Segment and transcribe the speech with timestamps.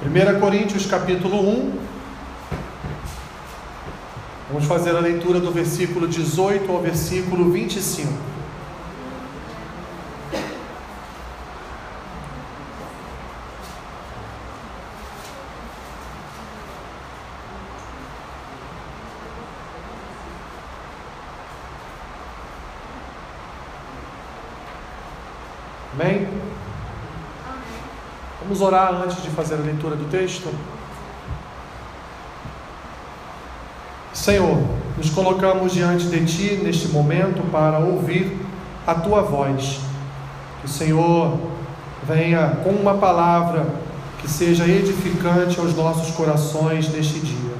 [0.00, 1.72] 1 Coríntios capítulo 1.
[4.48, 8.12] Vamos fazer a leitura do versículo 18 ao versículo 25.
[25.92, 26.28] Amém?
[28.58, 30.52] Vamos orar antes de fazer a leitura do texto?
[34.12, 34.58] Senhor,
[34.96, 38.36] nos colocamos diante de Ti neste momento para ouvir
[38.84, 39.78] a Tua voz.
[40.60, 41.38] Que o Senhor
[42.02, 43.64] venha com uma palavra
[44.20, 47.54] que seja edificante aos nossos corações neste dia.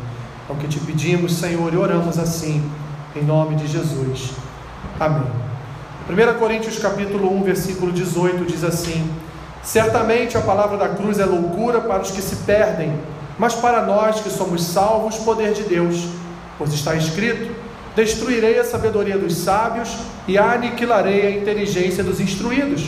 [0.50, 2.68] É o que te pedimos, Senhor, e oramos assim,
[3.14, 4.32] em nome de Jesus.
[4.98, 5.30] Amém.
[6.10, 9.08] 1 Coríntios capítulo 1, versículo 18 diz assim:
[9.68, 12.90] Certamente a palavra da cruz é loucura para os que se perdem,
[13.38, 16.08] mas para nós que somos salvos, poder de Deus.
[16.56, 17.54] Pois está escrito:
[17.94, 19.94] Destruirei a sabedoria dos sábios
[20.26, 22.86] e aniquilarei a inteligência dos instruídos.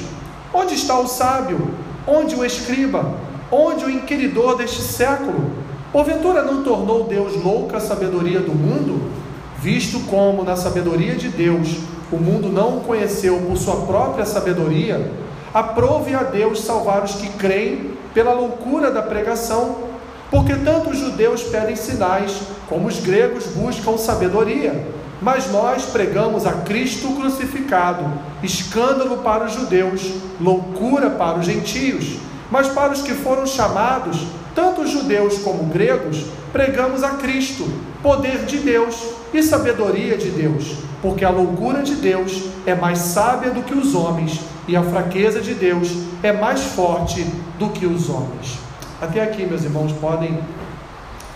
[0.54, 1.70] Onde está o sábio?
[2.06, 3.12] Onde o escriba?
[3.52, 5.50] Onde o inquiridor deste século?
[5.92, 9.10] Porventura não tornou Deus louca a sabedoria do mundo?
[9.58, 11.76] Visto como na sabedoria de Deus
[12.10, 15.12] o mundo não o conheceu por sua própria sabedoria,
[15.52, 19.90] aprove a Deus salvar os que creem pela loucura da pregação,
[20.30, 24.86] porque tanto os judeus pedem sinais, como os gregos buscam sabedoria.
[25.20, 28.04] Mas nós pregamos a Cristo crucificado,
[28.42, 30.02] escândalo para os judeus,
[30.40, 32.16] loucura para os gentios.
[32.50, 37.68] Mas para os que foram chamados, tanto judeus como gregos, pregamos a Cristo,
[38.02, 38.96] poder de Deus
[39.32, 43.94] e sabedoria de Deus, porque a loucura de Deus é mais sábia do que os
[43.94, 45.88] homens, e a fraqueza de Deus
[46.22, 47.22] é mais forte
[47.58, 48.58] do que os homens.
[49.00, 50.38] Até aqui, meus irmãos, podem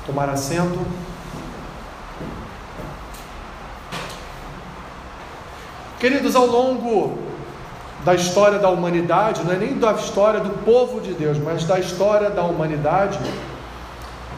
[0.06, 0.78] tomar assento.
[5.98, 7.18] Queridos, ao longo
[8.04, 11.78] da história da humanidade, não é nem da história do povo de Deus, mas da
[11.78, 13.18] história da humanidade,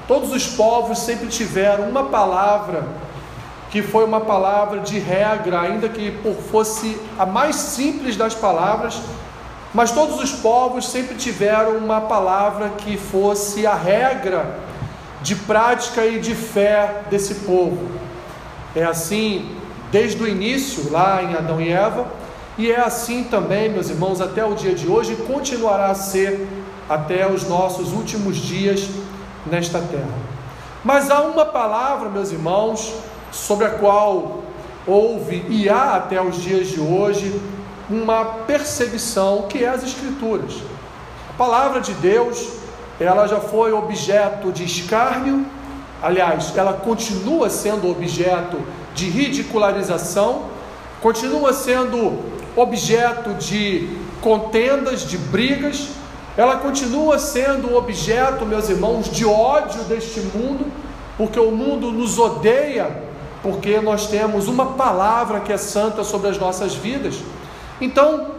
[0.06, 2.86] todos os povos sempre tiveram uma palavra
[3.71, 6.19] que foi uma palavra de regra, ainda que
[6.50, 9.00] fosse a mais simples das palavras,
[9.75, 14.59] mas todos os povos sempre tiveram uma palavra que fosse a regra
[15.21, 17.91] de prática e de fé desse povo.
[18.75, 19.56] É assim
[19.91, 22.06] desde o início, lá em Adão e Eva,
[22.59, 26.47] e é assim também, meus irmãos, até o dia de hoje, e continuará a ser
[26.88, 28.88] até os nossos últimos dias
[29.44, 30.15] nesta terra.
[30.84, 32.94] Mas há uma palavra, meus irmãos,
[33.31, 34.42] sobre a qual
[34.87, 37.41] houve e há até os dias de hoje
[37.88, 40.54] uma perseguição que é as Escrituras.
[41.31, 42.48] A palavra de Deus,
[42.98, 45.47] ela já foi objeto de escárnio,
[46.03, 48.60] aliás, ela continua sendo objeto
[48.94, 50.47] de ridicularização,
[51.00, 52.19] continua sendo
[52.56, 53.88] objeto de
[54.20, 55.88] contendas, de brigas,
[56.37, 60.66] ela continua sendo objeto, meus irmãos, de ódio deste mundo,
[61.16, 63.06] porque o mundo nos odeia,
[63.46, 67.14] porque nós temos uma palavra que é santa sobre as nossas vidas.
[67.80, 68.32] Então,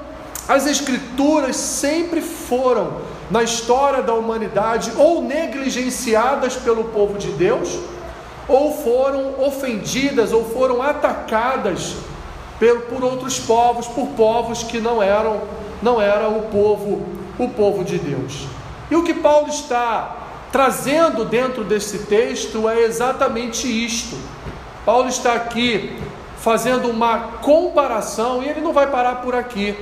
[0.49, 2.97] as Escrituras sempre foram,
[3.31, 7.79] na história da humanidade, ou negligenciadas pelo povo de Deus,
[8.49, 11.95] ou foram ofendidas, ou foram atacadas
[12.89, 15.39] por outros povos, por povos que não eram,
[15.81, 17.01] não era o povo,
[17.39, 18.45] o povo de Deus.
[18.91, 20.17] E o que Paulo está
[20.51, 24.17] trazendo dentro desse texto é exatamente isto.
[24.87, 25.99] Paulo está aqui
[26.37, 29.75] fazendo uma comparação e ele não vai parar por aqui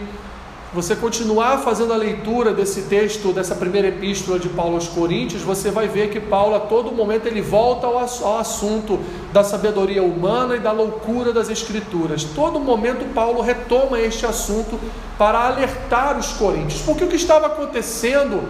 [0.74, 5.70] você continuar fazendo a leitura desse texto, dessa primeira epístola de Paulo aos Coríntios, você
[5.70, 9.00] vai ver que Paulo a todo momento ele volta ao, ao assunto
[9.32, 12.24] da sabedoria humana e da loucura das escrituras.
[12.24, 14.80] Todo momento Paulo retoma este assunto
[15.20, 16.82] para alertar os coríntios.
[16.82, 18.42] Porque o que estava acontecendo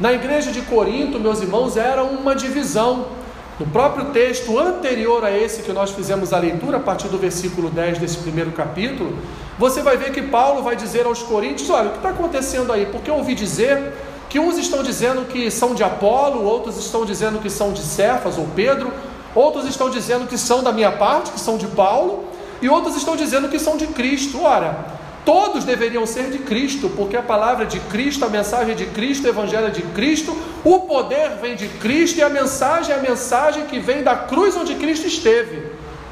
[0.00, 3.21] na igreja de Corinto, meus irmãos, era uma divisão.
[3.62, 7.70] No próprio texto anterior a esse que nós fizemos a leitura, a partir do versículo
[7.70, 9.16] 10 desse primeiro capítulo,
[9.56, 12.86] você vai ver que Paulo vai dizer aos coríntios: olha, o que está acontecendo aí?
[12.86, 13.92] Porque eu ouvi dizer
[14.28, 18.36] que uns estão dizendo que são de Apolo, outros estão dizendo que são de Cefas
[18.36, 18.92] ou Pedro,
[19.32, 22.24] outros estão dizendo que são da minha parte, que são de Paulo,
[22.60, 24.42] e outros estão dizendo que são de Cristo.
[24.42, 24.76] Ora,
[25.24, 29.28] Todos deveriam ser de Cristo, porque a palavra de Cristo, a mensagem de Cristo, o
[29.28, 33.66] evangelho é de Cristo, o poder vem de Cristo e a mensagem é a mensagem
[33.66, 35.62] que vem da cruz onde Cristo esteve.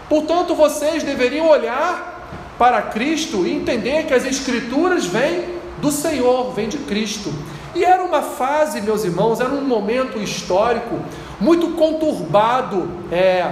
[0.08, 5.44] Portanto, vocês deveriam olhar para Cristo e entender que as Escrituras vêm
[5.80, 7.32] do Senhor, vêm de Cristo.
[7.74, 11.00] E era uma fase, meus irmãos, era um momento histórico
[11.40, 13.50] muito conturbado é,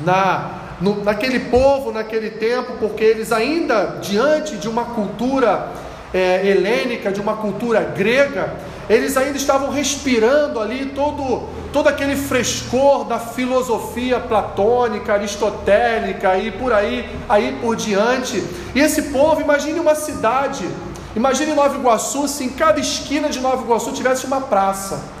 [0.00, 5.68] na, no, naquele povo, naquele tempo, porque eles ainda, diante de uma cultura
[6.12, 8.54] é, helênica, de uma cultura grega,
[8.88, 16.72] eles ainda estavam respirando ali todo, todo aquele frescor da filosofia platônica, aristotélica e por
[16.72, 18.42] aí, aí por diante.
[18.74, 20.68] E esse povo, imagine uma cidade,
[21.14, 25.19] imagine Nova Iguaçu, se em cada esquina de Nova Iguaçu tivesse uma praça.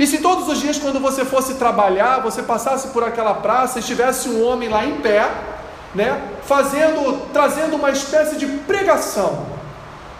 [0.00, 3.82] E se todos os dias, quando você fosse trabalhar, você passasse por aquela praça e
[3.82, 5.30] tivesse um homem lá em pé,
[5.94, 9.44] né, fazendo, trazendo uma espécie de pregação,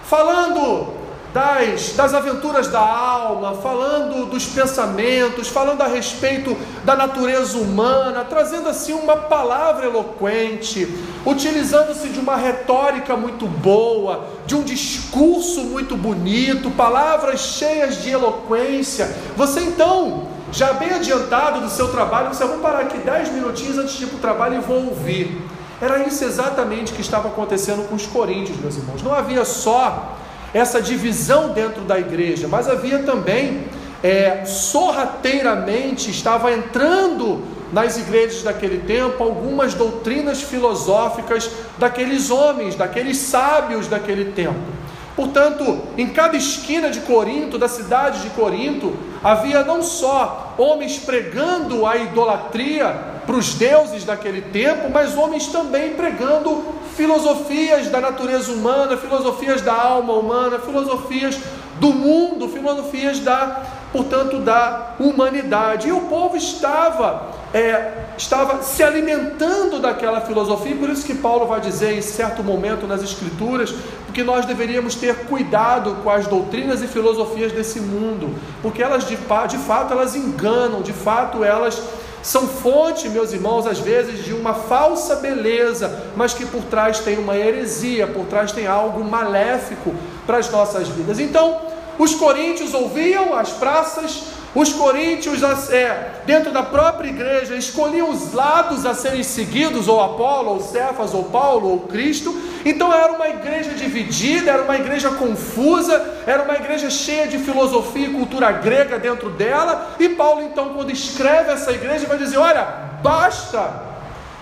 [0.05, 1.00] falando
[1.33, 8.69] das, das aventuras da alma, falando dos pensamentos, falando a respeito da natureza humana, trazendo
[8.69, 10.89] assim uma palavra eloquente,
[11.25, 19.15] utilizando-se de uma retórica muito boa, de um discurso muito bonito, palavras cheias de eloquência.
[19.37, 23.95] Você então, já bem adiantado do seu trabalho, você vai parar aqui 10 minutinhos antes
[23.95, 25.41] de ir para o trabalho e vou ouvir.
[25.81, 29.03] Era isso exatamente que estava acontecendo com os coríntios, meus irmãos.
[29.03, 30.19] Não havia só
[30.53, 33.65] essa divisão dentro da igreja, mas havia também
[34.03, 37.43] é, sorrateiramente estava entrando
[37.73, 44.81] nas igrejas daquele tempo algumas doutrinas filosóficas daqueles homens, daqueles sábios daquele tempo.
[45.15, 51.87] Portanto, em cada esquina de Corinto, da cidade de Corinto, havia não só homens pregando
[51.87, 52.87] a idolatria
[53.27, 56.65] para os deuses daquele tempo, mas homens também pregando
[56.97, 61.39] filosofias da natureza humana, filosofias da alma humana, filosofias
[61.81, 65.89] do mundo, filosofias da, portanto, da humanidade.
[65.89, 71.61] E o povo estava, é, estava se alimentando daquela filosofia, por isso que Paulo vai
[71.61, 73.75] dizer em certo momento nas Escrituras,
[74.13, 79.17] que nós deveríamos ter cuidado com as doutrinas e filosofias desse mundo, porque elas de,
[79.17, 81.81] de fato elas enganam, de fato elas
[82.23, 87.19] são fonte, meus irmãos, às vezes de uma falsa beleza, mas que por trás tem
[87.19, 89.95] uma heresia, por trás tem algo maléfico
[90.27, 91.19] para as nossas vidas.
[91.19, 91.61] Então,
[91.99, 94.23] os coríntios ouviam as praças,
[94.55, 100.51] os coríntios, é, dentro da própria igreja, escolhiam os lados a serem seguidos, ou Apolo,
[100.51, 102.37] ou Cefas, ou Paulo, ou Cristo.
[102.65, 108.09] Então era uma igreja dividida, era uma igreja confusa, era uma igreja cheia de filosofia
[108.09, 109.95] e cultura grega dentro dela.
[110.01, 112.65] E Paulo, então, quando escreve essa igreja, vai dizer: Olha,
[113.03, 113.90] basta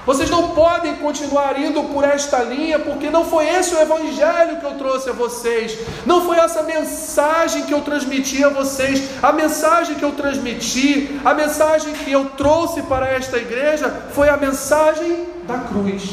[0.08, 4.64] vocês não podem continuar indo por esta linha, porque não foi esse o evangelho que
[4.64, 9.02] eu trouxe a vocês, não foi essa mensagem que eu transmiti a vocês.
[9.22, 14.38] A mensagem que eu transmiti, a mensagem que eu trouxe para esta igreja foi a
[14.38, 16.04] mensagem da cruz.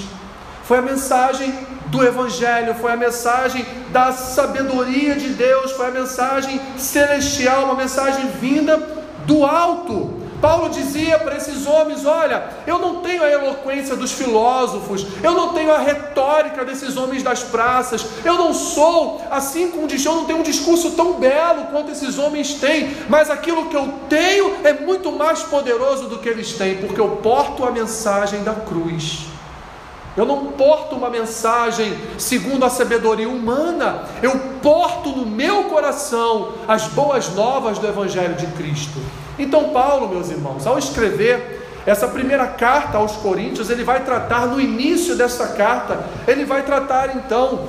[0.65, 1.53] Foi a mensagem
[1.85, 8.27] do Evangelho, foi a mensagem da sabedoria de Deus, foi a mensagem celestial, uma mensagem
[8.41, 8.75] vinda
[9.25, 10.24] do alto.
[10.41, 15.53] Paulo dizia para esses homens: Olha, eu não tenho a eloquência dos filósofos, eu não
[15.53, 20.39] tenho a retórica desses homens das praças, eu não sou, assim diz, eu não tenho
[20.39, 25.11] um discurso tão belo quanto esses homens têm, mas aquilo que eu tenho é muito
[25.11, 29.25] mais poderoso do que eles têm, porque eu porto a mensagem da cruz.
[30.17, 36.87] Eu não porto uma mensagem segundo a sabedoria humana, eu porto no meu coração as
[36.87, 38.97] boas novas do Evangelho de Cristo.
[39.37, 44.59] Então, Paulo, meus irmãos, ao escrever essa primeira carta aos Coríntios, ele vai tratar no
[44.59, 47.67] início dessa carta, ele vai tratar então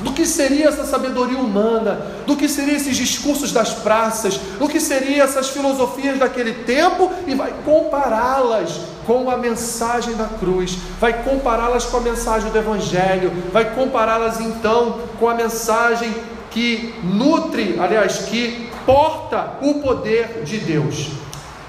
[0.00, 4.78] do que seria essa sabedoria humana, do que seriam esses discursos das praças, do que
[4.78, 11.84] seriam essas filosofias daquele tempo e vai compará-las com a mensagem da cruz, vai compará-las
[11.86, 16.14] com a mensagem do Evangelho, vai compará-las então com a mensagem
[16.50, 21.10] que nutre, aliás, que porta o poder de Deus.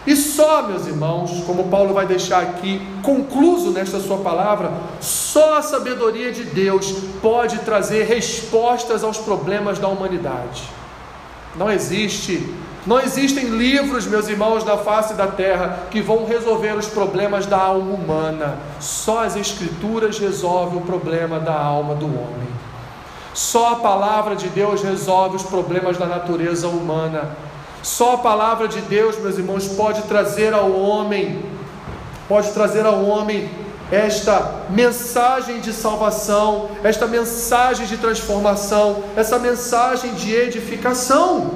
[0.08, 4.72] E só, meus irmãos, como Paulo vai deixar aqui concluso nesta sua palavra,
[5.02, 6.90] só a sabedoria de Deus
[7.22, 10.64] pode trazer respostas aos problemas da humanidade.
[11.58, 12.48] Não existe,
[12.88, 17.58] não existem livros, meus irmãos, na face da terra que vão resolver os problemas da
[17.58, 18.58] alma humana.
[18.80, 22.48] Só as escrituras resolvem o problema da alma do homem.
[23.40, 27.38] Só a palavra de Deus resolve os problemas da natureza humana.
[27.82, 31.42] Só a palavra de Deus, meus irmãos, pode trazer ao homem,
[32.28, 33.50] pode trazer ao homem
[33.90, 41.52] esta mensagem de salvação, esta mensagem de transformação, essa mensagem de edificação.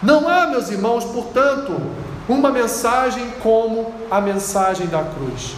[0.00, 1.76] Não há, meus irmãos, portanto,
[2.28, 5.56] uma mensagem como a mensagem da cruz.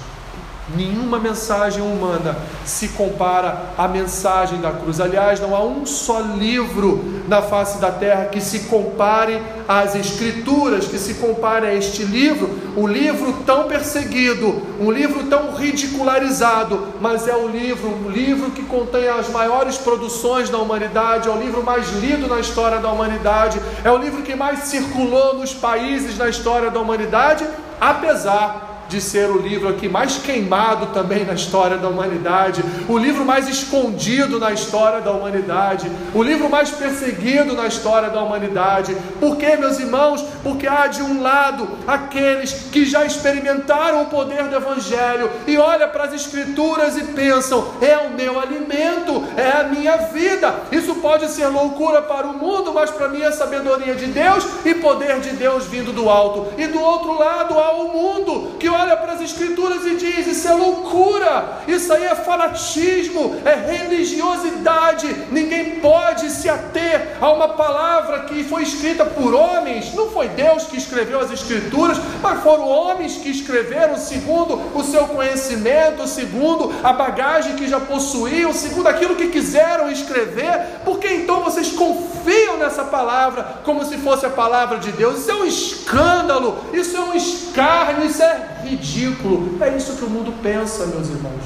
[0.68, 5.00] Nenhuma mensagem humana se compara à mensagem da cruz.
[5.00, 10.86] Aliás, não há um só livro na face da terra que se compare às Escrituras,
[10.86, 17.26] que se compare a este livro, um livro tão perseguido, um livro tão ridicularizado, mas
[17.26, 21.62] é o livro, um livro que contém as maiores produções da humanidade, é o livro
[21.64, 26.28] mais lido na história da humanidade, é o livro que mais circulou nos países na
[26.28, 27.44] história da humanidade,
[27.80, 33.24] apesar de ser o livro aqui mais queimado também na história da humanidade, o livro
[33.24, 38.94] mais escondido na história da humanidade, o livro mais perseguido na história da humanidade.
[39.18, 40.22] Por quê, meus irmãos?
[40.42, 45.88] Porque há de um lado aqueles que já experimentaram o poder do Evangelho e olham
[45.88, 50.54] para as Escrituras e pensam: é o meu alimento, é a minha vida.
[50.70, 54.74] Isso pode ser loucura para o mundo, mas para mim é sabedoria de Deus e
[54.74, 56.52] poder de Deus vindo do alto.
[56.58, 60.26] E do outro lado há o mundo que olha olha para as Escrituras e diz:
[60.26, 65.06] Isso é loucura, isso aí é fanatismo, é religiosidade.
[65.30, 69.94] Ninguém pode se ater a uma palavra que foi escrita por homens.
[69.94, 75.06] Não foi Deus que escreveu as Escrituras, mas foram homens que escreveram segundo o seu
[75.06, 80.80] conhecimento, segundo a bagagem que já possuíam, segundo aquilo que quiseram escrever.
[80.84, 85.20] Porque então vocês confiam nessa palavra como se fosse a palavra de Deus?
[85.20, 89.58] Isso é um escândalo, isso é um escárnio, isso é ridículo.
[89.60, 91.44] É isso que o mundo pensa, meus irmãos.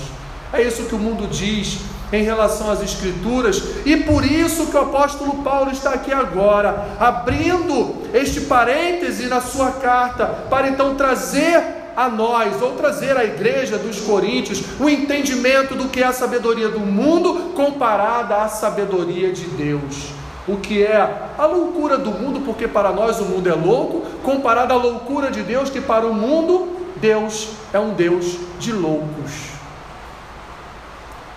[0.52, 1.78] É isso que o mundo diz
[2.12, 7.96] em relação às Escrituras, e por isso que o apóstolo Paulo está aqui agora, abrindo
[8.14, 11.60] este parêntese na sua carta, para então trazer
[11.96, 16.68] a nós, ou trazer à igreja dos Coríntios, o entendimento do que é a sabedoria
[16.68, 20.10] do mundo comparada à sabedoria de Deus.
[20.46, 24.74] O que é a loucura do mundo, porque para nós o mundo é louco, comparada
[24.74, 29.32] à loucura de Deus, que para o mundo Deus é um Deus de loucos.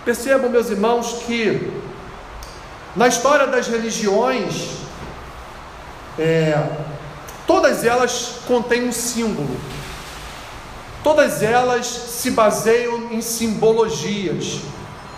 [0.04, 1.70] Percebam, meus irmãos, que
[2.96, 4.70] na história das religiões,
[6.18, 6.68] é,
[7.46, 9.56] todas elas contêm um símbolo,
[11.04, 14.60] todas elas se baseiam em simbologias.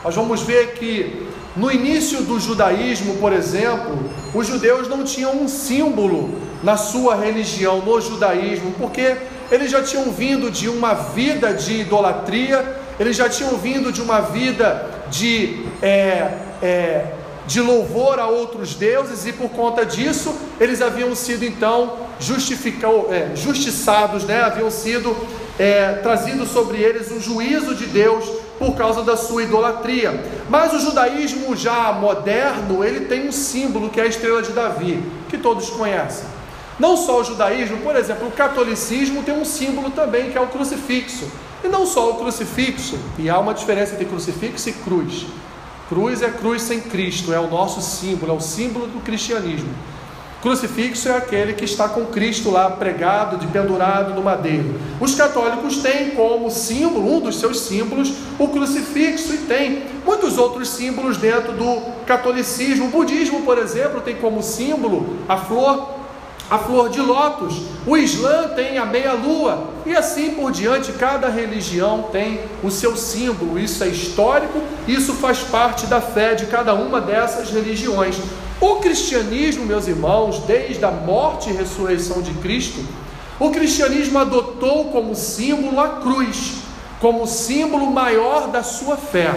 [0.05, 5.49] Nós vamos ver que no início do judaísmo, por exemplo, os judeus não tinham um
[5.49, 6.31] símbolo
[6.63, 9.17] na sua religião, no judaísmo, porque
[9.53, 14.21] eles já tinham vindo de uma vida de idolatria, eles já tinham vindo de uma
[14.21, 17.05] vida de, é, é,
[17.47, 21.99] de louvor a outros deuses, e por conta disso, eles haviam sido então
[23.11, 24.41] é, justiçados, né?
[24.41, 25.15] haviam sido
[25.59, 28.25] é, trazido sobre eles o juízo de Deus
[28.59, 30.19] por causa da sua idolatria.
[30.49, 35.03] Mas o judaísmo já moderno, ele tem um símbolo que é a estrela de Davi,
[35.29, 36.25] que todos conhecem.
[36.83, 40.49] Não só o judaísmo, por exemplo, o catolicismo tem um símbolo também que é o
[40.49, 41.31] crucifixo.
[41.62, 45.27] E não só o crucifixo, e há uma diferença entre crucifixo e cruz.
[45.89, 49.73] Cruz é cruz sem Cristo, é o nosso símbolo, é o símbolo do cristianismo.
[50.43, 54.75] Crucifixo é aquele que está com Cristo lá pregado, de pendurado no madeiro.
[55.01, 60.69] Os católicos têm como símbolo, um dos seus símbolos, o crucifixo e tem muitos outros
[60.71, 62.87] símbolos dentro do catolicismo.
[62.87, 66.02] O budismo, por exemplo, tem como símbolo a flor
[66.51, 72.09] a flor de lótus, o Islã tem a meia-lua, e assim por diante, cada religião
[72.13, 77.01] tem o seu símbolo, isso é histórico, isso faz parte da fé de cada uma
[77.01, 78.17] dessas religiões.
[78.61, 82.85] O cristianismo, meus irmãos, desde a morte e ressurreição de Cristo,
[83.41, 86.59] o cristianismo adotou como símbolo a cruz,
[87.01, 89.35] como símbolo maior da sua fé.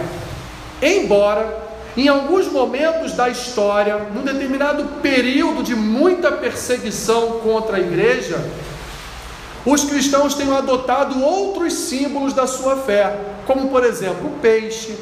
[0.80, 1.65] Embora
[1.96, 8.38] em alguns momentos da história, num determinado período de muita perseguição contra a igreja,
[9.64, 14.96] os cristãos têm adotado outros símbolos da sua fé, como por exemplo o peixe,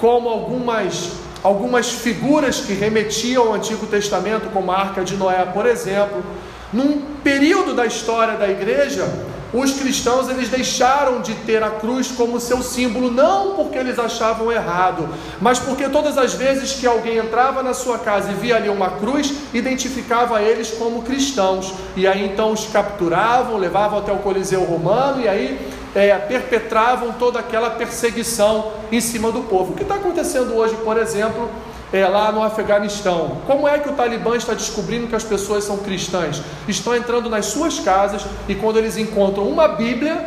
[0.00, 1.10] como algumas,
[1.42, 6.24] algumas figuras que remetiam ao Antigo Testamento, como a Arca de Noé, por exemplo.
[6.72, 9.06] Num período da história da igreja,
[9.52, 14.52] os cristãos eles deixaram de ter a cruz como seu símbolo, não porque eles achavam
[14.52, 15.08] errado,
[15.40, 18.90] mas porque todas as vezes que alguém entrava na sua casa e via ali uma
[18.90, 25.22] cruz, identificava eles como cristãos, e aí então os capturavam, levavam até o Coliseu Romano,
[25.22, 25.58] e aí
[25.94, 29.72] é, perpetravam toda aquela perseguição em cima do povo.
[29.72, 31.48] O que está acontecendo hoje, por exemplo,
[31.92, 33.38] é, lá no Afeganistão.
[33.46, 36.42] Como é que o Talibã está descobrindo que as pessoas são cristãs?
[36.66, 40.24] Estão entrando nas suas casas e quando eles encontram uma Bíblia,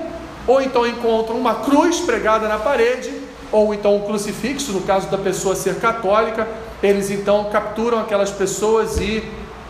[0.48, 3.12] ou então encontram uma cruz pregada na parede,
[3.52, 6.48] ou então um crucifixo, no caso da pessoa ser católica,
[6.82, 9.24] eles então capturam aquelas pessoas e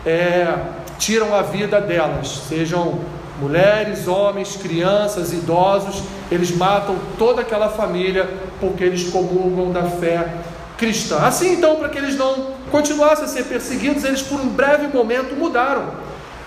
[0.06, 0.56] é,
[0.98, 3.00] tiram a vida delas, sejam
[3.40, 8.28] mulheres, homens, crianças, idosos, eles matam toda aquela família
[8.60, 10.32] porque eles comungam da fé
[10.78, 11.18] cristã.
[11.18, 15.34] Assim então, para que eles não continuassem a ser perseguidos, eles por um breve momento
[15.34, 15.92] mudaram.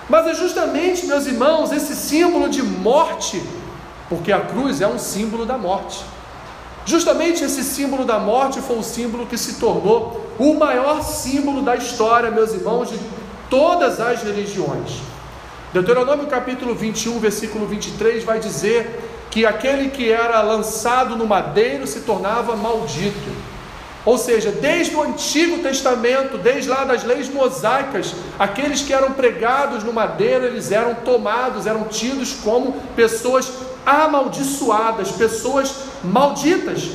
[0.09, 3.41] Mas é justamente, meus irmãos, esse símbolo de morte,
[4.09, 6.03] porque a cruz é um símbolo da morte.
[6.85, 11.75] Justamente esse símbolo da morte foi o símbolo que se tornou o maior símbolo da
[11.75, 12.99] história, meus irmãos, de
[13.49, 15.01] todas as religiões.
[15.73, 22.01] Deuteronômio capítulo 21, versículo 23 vai dizer que aquele que era lançado no madeiro se
[22.01, 23.44] tornava maldito.
[24.05, 29.83] Ou seja, desde o Antigo Testamento, desde lá das leis mosaicas, aqueles que eram pregados
[29.83, 33.51] no madeiro, eles eram tomados, eram tidos como pessoas
[33.83, 36.91] amaldiçoadas, pessoas malditas.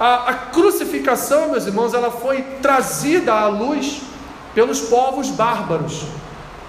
[0.00, 4.00] A, a crucificação, meus irmãos, ela foi trazida à luz
[4.54, 6.04] pelos povos bárbaros.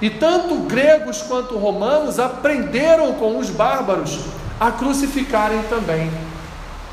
[0.01, 4.19] E tanto gregos quanto romanos aprenderam com os bárbaros
[4.59, 6.11] a crucificarem também.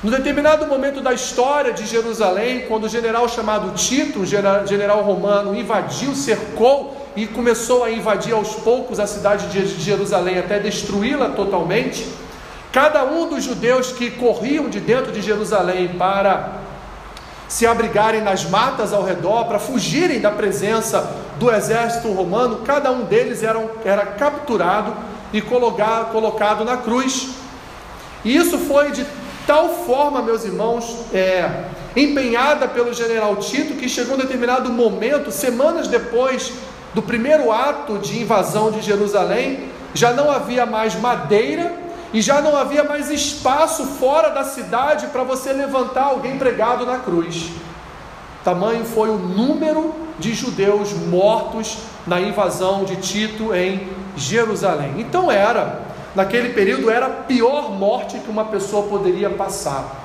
[0.03, 5.55] No determinado momento da história de Jerusalém, quando o general chamado Tito, um general romano,
[5.55, 12.05] invadiu, cercou e começou a invadir aos poucos a cidade de Jerusalém até destruí-la totalmente,
[12.73, 16.53] Cada um dos judeus que corriam de dentro de Jerusalém para
[17.47, 23.05] se abrigarem nas matas ao redor, para fugirem da presença do exército romano, cada um
[23.05, 24.95] deles era, era capturado
[25.35, 27.29] e colocado, na cruz.
[28.25, 29.05] E isso foi de
[29.47, 31.65] tal forma, meus irmãos, é,
[31.97, 36.53] empenhada pelo general Tito, que chegou um determinado momento, semanas depois
[36.95, 41.73] do primeiro ato de invasão de Jerusalém, já não havia mais madeira
[42.13, 46.99] e já não havia mais espaço fora da cidade para você levantar alguém pregado na
[46.99, 47.51] cruz.
[48.45, 54.95] Tamanho foi o número de judeus mortos na invasão de Tito em Jerusalém.
[54.99, 55.81] Então era,
[56.15, 60.01] naquele período, era a pior morte que uma pessoa poderia passar.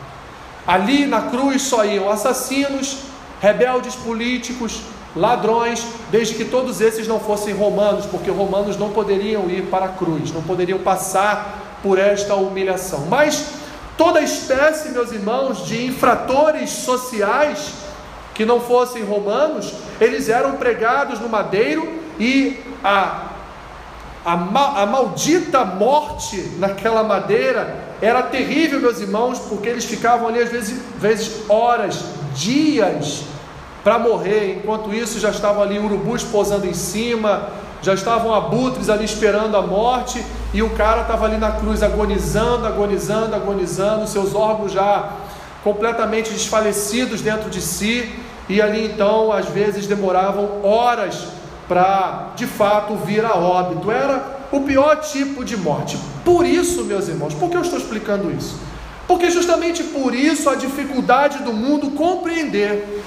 [0.66, 3.00] Ali na cruz só iam assassinos,
[3.40, 4.82] rebeldes políticos,
[5.16, 9.90] ladrões, desde que todos esses não fossem romanos, porque romanos não poderiam ir para a
[9.90, 13.06] cruz, não poderiam passar por esta humilhação.
[13.10, 13.54] Mas
[13.98, 17.74] toda espécie, meus irmãos, de infratores sociais
[18.34, 23.30] que não fossem romanos, eles eram pregados no madeiro e a,
[24.28, 30.50] a, a maldita morte naquela madeira era terrível, meus irmãos, porque eles ficavam ali às
[30.50, 32.04] vezes, vezes horas,
[32.36, 33.24] dias
[33.86, 34.58] para morrer.
[34.58, 37.48] Enquanto isso, já estavam ali urubus posando em cima,
[37.82, 40.22] já estavam abutres ali esperando a morte,
[40.54, 45.10] e o cara estava ali na cruz agonizando, agonizando, agonizando, seus órgãos já
[45.64, 48.14] completamente desfalecidos dentro de si,
[48.50, 51.28] e ali então às vezes demoravam horas
[51.68, 53.92] para de fato vir a óbito.
[53.92, 55.98] Era o pior tipo de morte.
[56.24, 58.60] Por isso, meus irmãos, por que eu estou explicando isso?
[59.08, 63.04] Porque justamente por isso a dificuldade do mundo compreender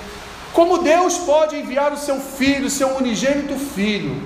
[0.53, 4.21] como Deus pode enviar o seu filho, seu unigênito filho,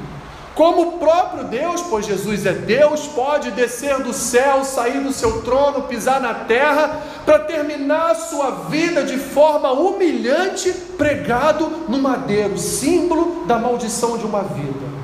[0.55, 5.43] como o próprio Deus, pois Jesus é Deus, pode descer do céu, sair do seu
[5.43, 12.57] trono, pisar na terra, para terminar a sua vida de forma humilhante, pregado no madeiro,
[12.57, 14.95] símbolo da maldição de uma vida.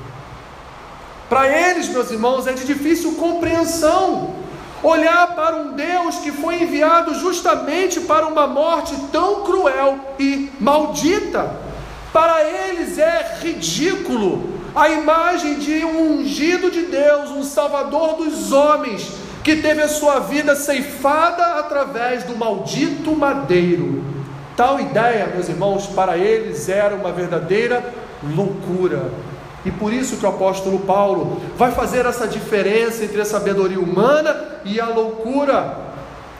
[1.28, 4.34] Para eles, meus irmãos, é de difícil compreensão
[4.82, 11.56] olhar para um Deus que foi enviado justamente para uma morte tão cruel e maldita.
[12.12, 19.10] Para eles é ridículo a imagem de um ungido de Deus, um salvador dos homens,
[19.42, 24.04] que teve a sua vida ceifada através do maldito madeiro.
[24.56, 27.82] Tal ideia, meus irmãos, para eles era uma verdadeira
[28.22, 29.10] loucura.
[29.64, 34.36] E por isso que o apóstolo Paulo vai fazer essa diferença entre a sabedoria humana
[34.64, 35.89] e a loucura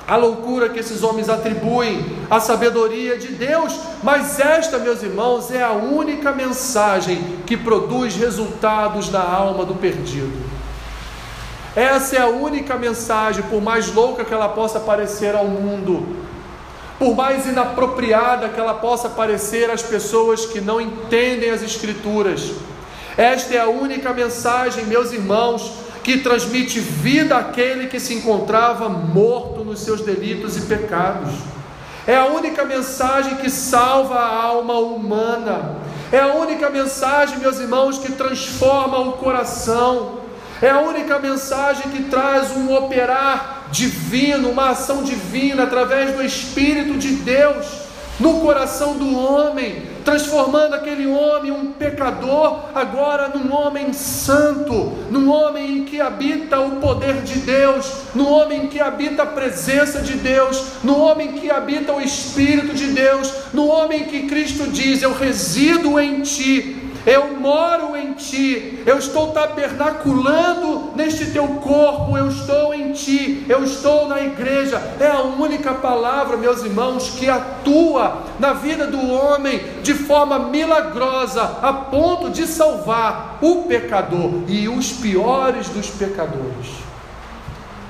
[0.07, 5.63] a loucura que esses homens atribuem à sabedoria de Deus, mas esta, meus irmãos, é
[5.63, 10.33] a única mensagem que produz resultados na alma do perdido.
[11.77, 16.17] Essa é a única mensagem, por mais louca que ela possa parecer ao mundo,
[16.99, 22.51] por mais inapropriada que ela possa parecer às pessoas que não entendem as Escrituras.
[23.17, 29.65] Esta é a única mensagem, meus irmãos, que transmite vida àquele que se encontrava morto
[29.65, 31.31] nos seus delitos e pecados.
[32.07, 35.77] É a única mensagem que salva a alma humana.
[36.11, 40.21] É a única mensagem, meus irmãos, que transforma o coração.
[40.63, 46.99] É a única mensagem que traz um operar divino, uma ação divina através do Espírito
[46.99, 47.67] de Deus
[48.19, 55.79] no coração do homem, transformando aquele homem, um pecador, agora num homem santo, num homem
[55.79, 60.63] em que habita o poder de Deus, no homem que habita a presença de Deus,
[60.83, 65.99] no homem que habita o Espírito de Deus, no homem que Cristo diz: Eu resido
[65.99, 72.93] em ti, eu moro em ti, eu estou tabernaculando neste teu corpo, eu estou em
[72.93, 74.77] ti, eu estou na igreja.
[75.01, 81.59] É a única palavra, meus irmãos, que atua na vida do homem de forma milagrosa,
[81.63, 86.91] a ponto de salvar o pecador e os piores dos pecadores.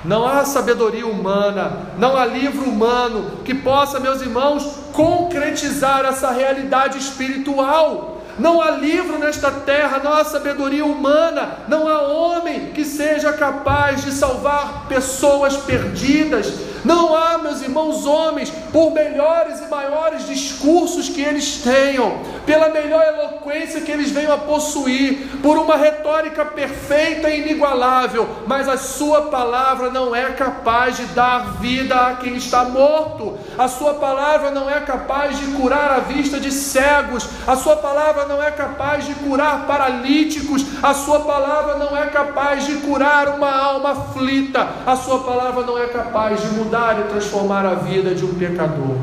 [0.03, 6.97] Não há sabedoria humana, não há livro humano que possa, meus irmãos, concretizar essa realidade
[6.97, 13.33] espiritual não há livro nesta terra, não há sabedoria humana, não há homem que seja
[13.33, 16.70] capaz de salvar pessoas perdidas.
[16.83, 23.03] Não há, meus irmãos, homens, por melhores e maiores discursos que eles tenham, pela melhor
[23.03, 29.23] eloquência que eles venham a possuir, por uma retórica perfeita e inigualável, mas a sua
[29.23, 33.37] palavra não é capaz de dar vida a quem está morto.
[33.57, 37.27] A sua palavra não é capaz de curar a vista de cegos.
[37.45, 42.65] A sua palavra não é capaz de curar paralíticos, a Sua palavra não é capaz
[42.65, 47.65] de curar uma alma aflita, a Sua palavra não é capaz de mudar e transformar
[47.65, 48.95] a vida de um pecador.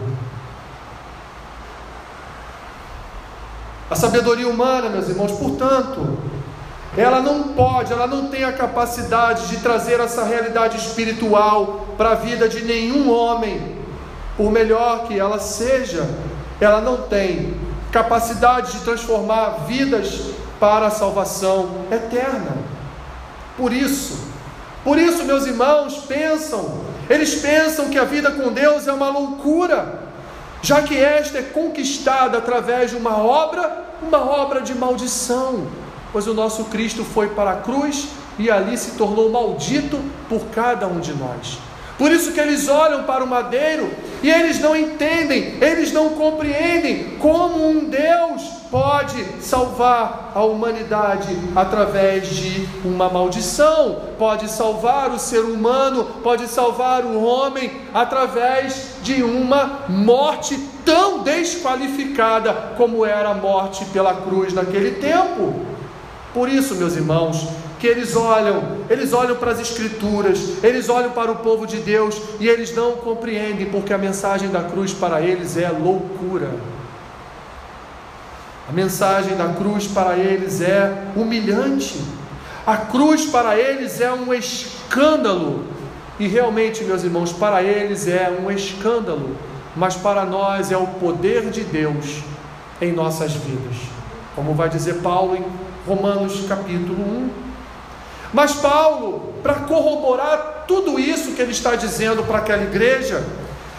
[3.90, 6.18] A sabedoria humana, meus irmãos, portanto,
[6.96, 12.14] ela não pode, ela não tem a capacidade de trazer essa realidade espiritual para a
[12.14, 13.76] vida de nenhum homem,
[14.35, 16.09] por melhor que ela seja,
[16.59, 17.54] ela não tem
[17.92, 22.57] capacidade de transformar vidas para a salvação eterna.
[23.59, 24.18] Por isso,
[24.83, 30.01] por isso, meus irmãos, pensam, eles pensam que a vida com Deus é uma loucura,
[30.62, 35.66] já que esta é conquistada através de uma obra, uma obra de maldição,
[36.12, 40.87] pois o nosso Cristo foi para a cruz e ali se tornou maldito por cada
[40.87, 41.59] um de nós.
[41.98, 43.90] Por isso que eles olham para o madeiro
[44.22, 52.28] e eles não entendem, eles não compreendem como um Deus pode salvar a humanidade através
[52.28, 59.80] de uma maldição, pode salvar o ser humano, pode salvar o homem através de uma
[59.88, 65.54] morte tão desqualificada como era a morte pela cruz naquele tempo.
[66.34, 67.48] Por isso, meus irmãos,
[67.79, 72.21] que eles olham, eles olham para as Escrituras, eles olham para o povo de Deus
[72.41, 76.51] e eles não compreendem, porque a mensagem da cruz para eles é loucura.
[78.69, 82.03] A mensagem da cruz para eles é humilhante.
[82.67, 85.64] A cruz para eles é um escândalo.
[86.19, 89.37] E realmente, meus irmãos, para eles é um escândalo,
[89.75, 92.23] mas para nós é o poder de Deus
[92.83, 93.77] em nossas vidas.
[94.35, 95.45] Como vai dizer Paulo em
[95.87, 97.47] Romanos capítulo 1,
[98.33, 103.25] mas Paulo, para corroborar tudo isso que ele está dizendo para aquela igreja,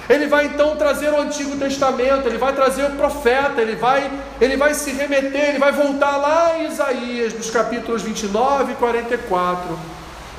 [0.10, 4.58] ele vai então trazer o Antigo Testamento, ele vai trazer o profeta, ele vai, ele
[4.58, 9.80] vai se remeter, ele vai voltar lá em Isaías, nos capítulos 29 e 44.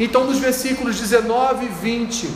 [0.01, 2.31] Então, nos versículos 19 e 20,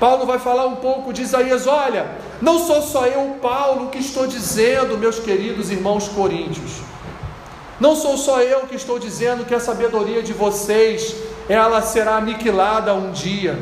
[0.00, 2.06] Paulo vai falar um pouco de Isaías: olha,
[2.40, 6.87] não sou só eu, Paulo, que estou dizendo, meus queridos irmãos coríntios.
[7.80, 11.14] Não sou só eu que estou dizendo que a sabedoria de vocês
[11.48, 13.58] ela será aniquilada um dia.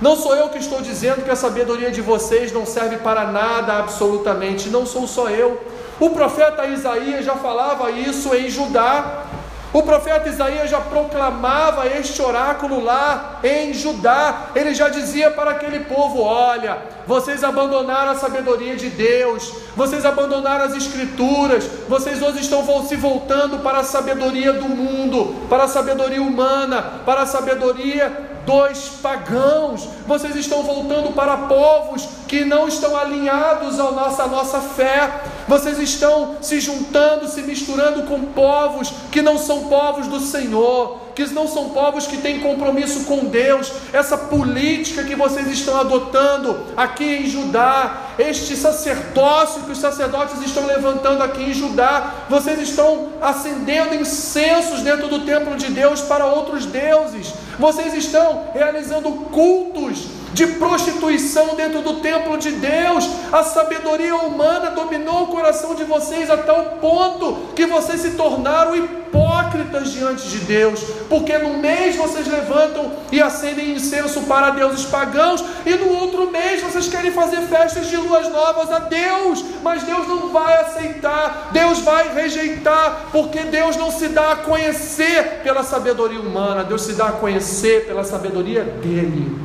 [0.00, 3.78] Não sou eu que estou dizendo que a sabedoria de vocês não serve para nada
[3.78, 4.68] absolutamente.
[4.70, 5.60] Não sou só eu.
[6.00, 9.24] O profeta Isaías já falava isso em Judá.
[9.72, 14.46] O profeta Isaías já proclamava este oráculo lá em Judá.
[14.54, 20.64] Ele já dizia para aquele povo: Olha, vocês abandonaram a sabedoria de Deus, vocês abandonaram
[20.64, 26.22] as Escrituras, vocês hoje estão se voltando para a sabedoria do mundo, para a sabedoria
[26.22, 33.78] humana, para a sabedoria dos pagãos, vocês estão voltando para povos que não estão alinhados
[33.78, 35.10] à nossa, à nossa fé,
[35.48, 41.26] vocês estão se juntando, se misturando com povos que não são povos do Senhor, que
[41.34, 47.04] não são povos que têm compromisso com Deus, essa política que vocês estão adotando aqui
[47.04, 53.94] em Judá, este sacerdócio que os sacerdotes estão levantando aqui em Judá, vocês estão acendendo
[53.94, 61.54] incensos dentro do templo de Deus para outros deuses, vocês estão realizando cultos de prostituição
[61.54, 63.08] dentro do templo de Deus.
[63.30, 68.74] A sabedoria humana dominou o coração de vocês a tal ponto que vocês se tornaram
[68.74, 74.84] hipócritas hipócritas diante de Deus, porque no mês vocês levantam e acendem incenso para deuses
[74.84, 79.82] pagãos, e no outro mês vocês querem fazer festas de luas novas a Deus, mas
[79.82, 85.62] Deus não vai aceitar, Deus vai rejeitar, porque Deus não se dá a conhecer pela
[85.62, 89.38] sabedoria humana, Deus se dá a conhecer pela sabedoria dele,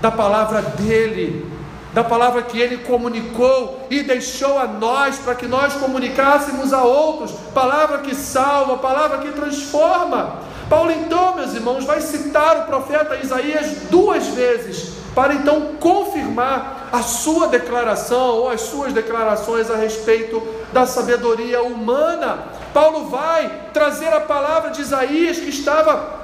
[0.00, 1.57] da palavra dele
[1.92, 7.32] da palavra que ele comunicou e deixou a nós para que nós comunicássemos a outros,
[7.54, 10.36] palavra que salva, palavra que transforma.
[10.68, 17.02] Paulo, então, meus irmãos, vai citar o profeta Isaías duas vezes para então confirmar a
[17.02, 22.38] sua declaração ou as suas declarações a respeito da sabedoria humana.
[22.72, 26.18] Paulo vai trazer a palavra de Isaías que estava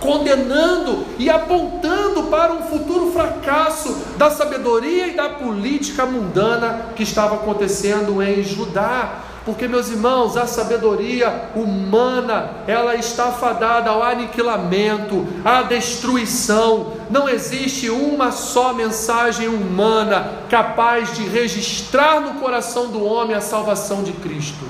[0.00, 7.36] condenando e apontando para um futuro fracasso da sabedoria e da política mundana que estava
[7.36, 9.22] acontecendo em Judá.
[9.44, 16.94] Porque, meus irmãos, a sabedoria humana, ela está fadada ao aniquilamento, à destruição.
[17.08, 24.02] Não existe uma só mensagem humana capaz de registrar no coração do homem a salvação
[24.02, 24.66] de Cristo.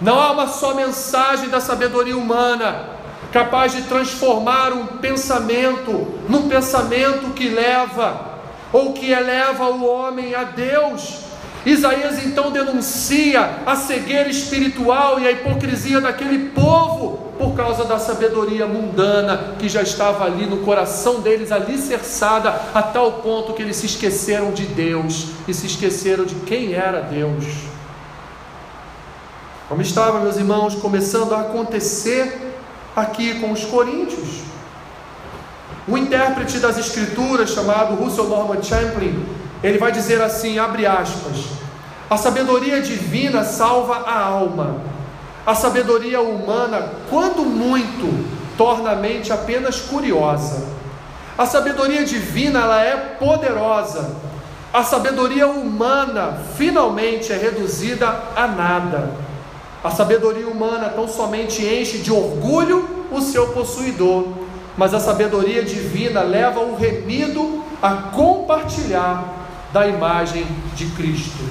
[0.00, 2.94] Não há uma só mensagem da sabedoria humana
[3.34, 8.38] capaz de transformar um pensamento num pensamento que leva
[8.72, 11.16] ou que eleva o homem a Deus.
[11.66, 18.68] Isaías então denuncia a cegueira espiritual e a hipocrisia daquele povo por causa da sabedoria
[18.68, 23.86] mundana que já estava ali no coração deles, alicerçada a tal ponto que eles se
[23.86, 27.44] esqueceram de Deus e se esqueceram de quem era Deus.
[29.68, 32.43] Como estava, meus irmãos, começando a acontecer
[32.94, 34.42] aqui com os coríntios.
[35.86, 39.26] O intérprete das escrituras, chamado Russell Norman Champlin,
[39.62, 41.46] ele vai dizer assim, abre aspas,
[42.08, 44.76] a sabedoria divina salva a alma,
[45.46, 48.24] a sabedoria humana, quando muito,
[48.56, 50.66] torna a mente apenas curiosa.
[51.36, 54.14] A sabedoria divina, ela é poderosa,
[54.72, 59.23] a sabedoria humana, finalmente, é reduzida a nada.
[59.84, 64.28] A sabedoria humana tão somente enche de orgulho o seu possuidor,
[64.78, 71.44] mas a sabedoria divina leva o remido a compartilhar da imagem de Cristo.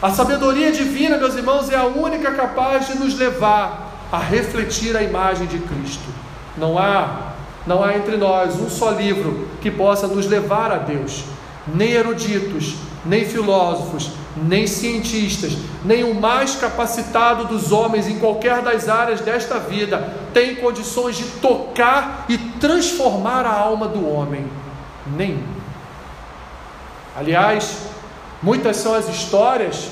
[0.00, 5.02] A sabedoria divina, meus irmãos, é a única capaz de nos levar a refletir a
[5.02, 6.08] imagem de Cristo.
[6.56, 7.34] Não há,
[7.66, 11.24] não há entre nós um só livro que possa nos levar a Deus,
[11.66, 15.52] nem eruditos, nem filósofos, nem cientistas,
[15.84, 21.24] nem o mais capacitado dos homens em qualquer das áreas desta vida tem condições de
[21.40, 24.46] tocar e transformar a alma do homem.
[25.16, 25.42] Nem.
[27.16, 27.78] Aliás,
[28.42, 29.90] muitas são as histórias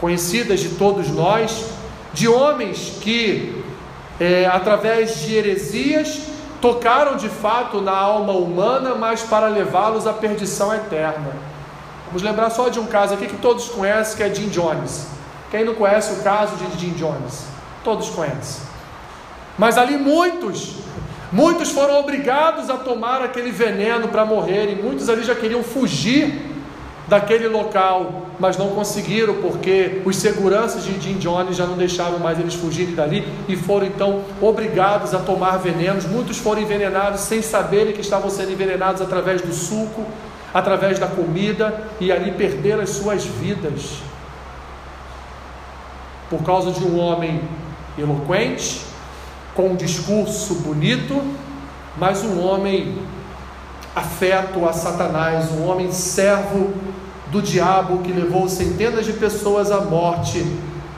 [0.00, 1.64] conhecidas de todos nós
[2.12, 3.64] de homens que,
[4.20, 6.20] é, através de heresias,
[6.60, 11.51] tocaram de fato na alma humana, mas para levá-los à perdição eterna.
[12.12, 15.06] Vamos lembrar só de um caso aqui que todos conhecem, que é Jim Jones.
[15.50, 17.46] Quem não conhece o caso de Jim Jones?
[17.82, 18.64] Todos conhecem.
[19.56, 20.74] Mas ali muitos,
[21.32, 26.50] muitos foram obrigados a tomar aquele veneno para morrer, e muitos ali já queriam fugir
[27.08, 32.38] daquele local, mas não conseguiram porque os seguranças de Jim Jones já não deixavam mais
[32.38, 36.04] eles fugirem dali e foram então obrigados a tomar venenos.
[36.04, 40.04] Muitos foram envenenados sem saberem que estavam sendo envenenados através do suco
[40.52, 43.98] através da comida e ali perder as suas vidas.
[46.28, 47.42] Por causa de um homem
[47.98, 48.82] eloquente,
[49.54, 51.22] com um discurso bonito,
[51.96, 52.98] mas um homem
[53.94, 56.72] afeto a Satanás, um homem servo
[57.30, 60.44] do diabo que levou centenas de pessoas à morte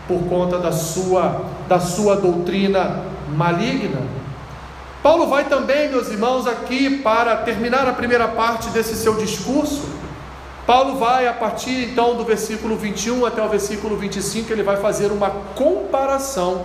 [0.06, 3.02] por conta da sua da sua doutrina
[3.34, 4.00] maligna.
[5.04, 9.86] Paulo vai também, meus irmãos, aqui para terminar a primeira parte desse seu discurso.
[10.66, 15.12] Paulo vai, a partir então do versículo 21 até o versículo 25, ele vai fazer
[15.12, 16.64] uma comparação.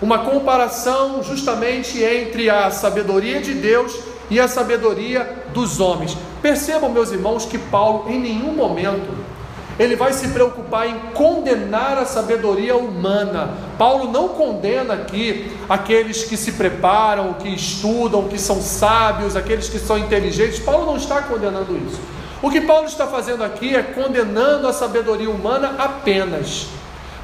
[0.00, 3.98] Uma comparação justamente entre a sabedoria de Deus
[4.30, 6.16] e a sabedoria dos homens.
[6.40, 9.10] Percebam, meus irmãos, que Paulo em nenhum momento
[9.80, 13.54] ele vai se preocupar em condenar a sabedoria humana.
[13.78, 19.78] Paulo não condena aqui aqueles que se preparam, que estudam, que são sábios, aqueles que
[19.78, 20.58] são inteligentes.
[20.58, 21.98] Paulo não está condenando isso.
[22.42, 26.66] O que Paulo está fazendo aqui é condenando a sabedoria humana apenas.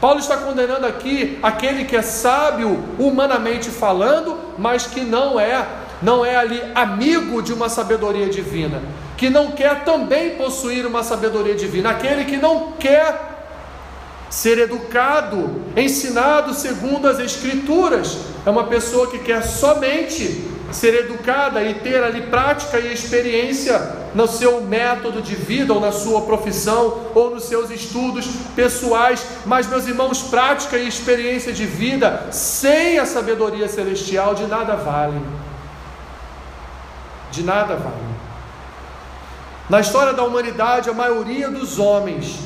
[0.01, 5.67] Paulo está condenando aqui aquele que é sábio humanamente falando, mas que não é,
[6.01, 8.81] não é ali amigo de uma sabedoria divina
[9.17, 13.37] que não quer também possuir uma sabedoria divina, aquele que não quer
[14.29, 21.75] Ser educado, ensinado segundo as Escrituras, é uma pessoa que quer somente ser educada e
[21.75, 23.79] ter ali prática e experiência
[24.17, 28.27] no seu método de vida, ou na sua profissão, ou nos seus estudos
[28.57, 29.25] pessoais.
[29.47, 35.21] Mas, meus irmãos, prática e experiência de vida sem a sabedoria celestial de nada vale.
[37.31, 38.26] De nada vale.
[39.69, 42.39] Na história da humanidade, a maioria dos homens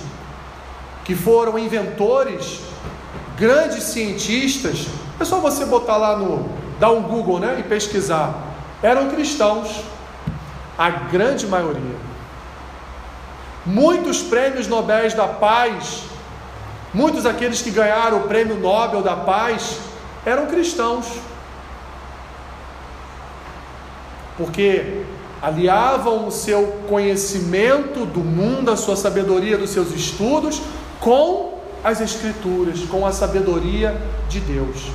[1.05, 2.61] que foram inventores,
[3.37, 4.87] grandes cientistas,
[5.19, 8.35] é só você botar lá no, dar um Google né, e pesquisar,
[8.83, 9.83] eram cristãos,
[10.79, 11.97] a grande maioria.
[13.67, 16.05] Muitos prêmios Nobel da Paz,
[16.95, 19.79] muitos aqueles que ganharam o prêmio Nobel da Paz,
[20.25, 21.07] eram cristãos.
[24.39, 25.05] Porque
[25.43, 30.61] aliavam o seu conhecimento do mundo, a sua sabedoria dos seus estudos,
[31.01, 33.97] com as Escrituras, com a sabedoria
[34.29, 34.91] de Deus.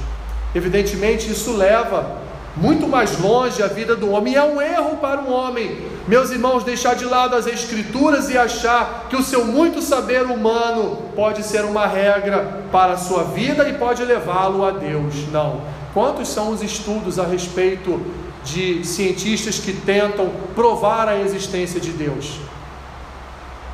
[0.54, 2.24] Evidentemente, isso leva
[2.56, 4.34] muito mais longe a vida do homem.
[4.34, 5.78] E é um erro para um homem,
[6.08, 10.98] meus irmãos, deixar de lado as Escrituras e achar que o seu muito saber humano
[11.16, 15.28] pode ser uma regra para a sua vida e pode levá-lo a Deus.
[15.32, 15.62] Não.
[15.94, 18.02] Quantos são os estudos a respeito
[18.46, 22.40] de cientistas que tentam provar a existência de Deus?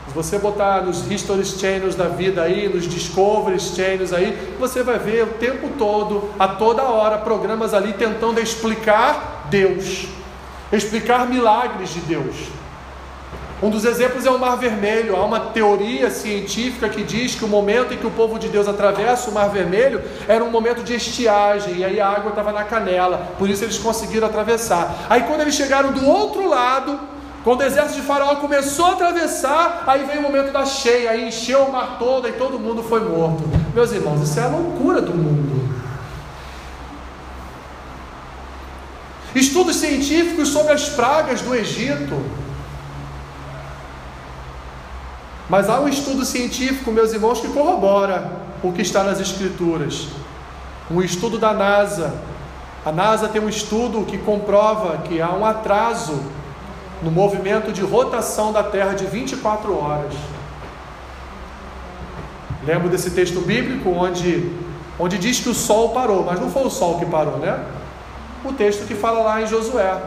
[0.08, 4.98] Se você botar nos History Channels da vida aí, nos Discovery Channels aí, você vai
[4.98, 10.08] ver o tempo todo, a toda hora, programas ali tentando explicar Deus,
[10.72, 12.36] explicar milagres de Deus.
[13.62, 15.16] Um dos exemplos é o Mar Vermelho.
[15.16, 18.68] Há uma teoria científica que diz que o momento em que o povo de Deus
[18.68, 22.64] atravessa o Mar Vermelho era um momento de estiagem, e aí a água estava na
[22.64, 25.06] canela, por isso eles conseguiram atravessar.
[25.08, 27.00] Aí quando eles chegaram do outro lado,
[27.44, 31.28] quando o exército de Faraó começou a atravessar, aí veio o momento da cheia, aí
[31.28, 33.44] encheu o mar todo e todo mundo foi morto.
[33.76, 35.70] Meus irmãos, isso é a loucura do mundo.
[39.36, 42.22] Estudos científicos sobre as pragas do Egito.
[45.52, 48.32] Mas há um estudo científico, meus irmãos, que corrobora
[48.64, 50.08] o que está nas Escrituras.
[50.90, 52.14] Um estudo da NASA.
[52.86, 56.24] A NASA tem um estudo que comprova que há um atraso
[57.04, 60.14] no movimento de rotação da Terra de 24 horas.
[62.66, 64.54] Lembro desse texto bíblico onde,
[64.98, 67.62] onde diz que o sol parou, mas não foi o sol que parou, né?
[68.46, 70.02] O texto que fala lá em Josué,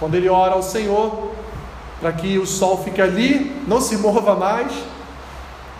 [0.00, 1.32] quando ele ora ao Senhor
[2.04, 4.70] para que o sol fique ali, não se mova mais,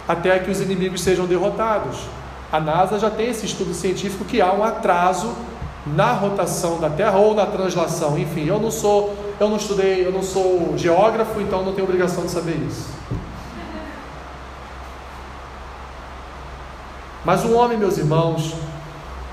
[0.08, 1.98] até que os inimigos sejam derrotados.
[2.50, 5.34] A NASA já tem esse estudo científico que há um atraso
[5.86, 10.10] na rotação da Terra ou na translação, enfim, eu não sou eu não estudei, eu
[10.10, 12.88] não sou geógrafo, então não tenho obrigação de saber isso.
[17.22, 18.54] Mas o homem, meus irmãos,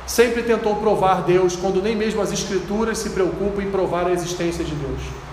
[0.06, 4.66] sempre tentou provar Deus quando nem mesmo as Escrituras se preocupam em provar a existência
[4.66, 5.31] de Deus.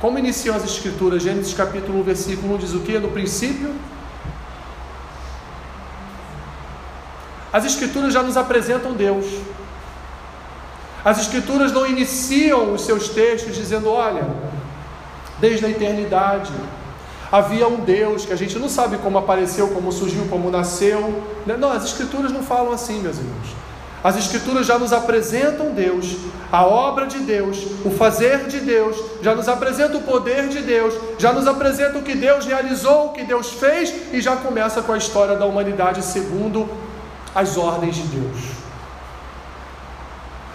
[0.00, 1.22] Como iniciam as Escrituras?
[1.22, 2.98] Gênesis capítulo 1, versículo 1 diz o que?
[2.98, 3.74] No princípio.
[7.52, 9.26] As Escrituras já nos apresentam Deus.
[11.04, 14.28] As Escrituras não iniciam os seus textos dizendo: olha,
[15.40, 16.52] desde a eternidade
[17.32, 21.24] havia um Deus que a gente não sabe como apareceu, como surgiu, como nasceu.
[21.44, 23.67] Não, as Escrituras não falam assim, meus irmãos.
[24.02, 26.16] As Escrituras já nos apresentam Deus,
[26.52, 30.94] a obra de Deus, o fazer de Deus, já nos apresenta o poder de Deus,
[31.18, 34.92] já nos apresenta o que Deus realizou, o que Deus fez e já começa com
[34.92, 36.68] a história da humanidade segundo
[37.34, 38.67] as ordens de Deus.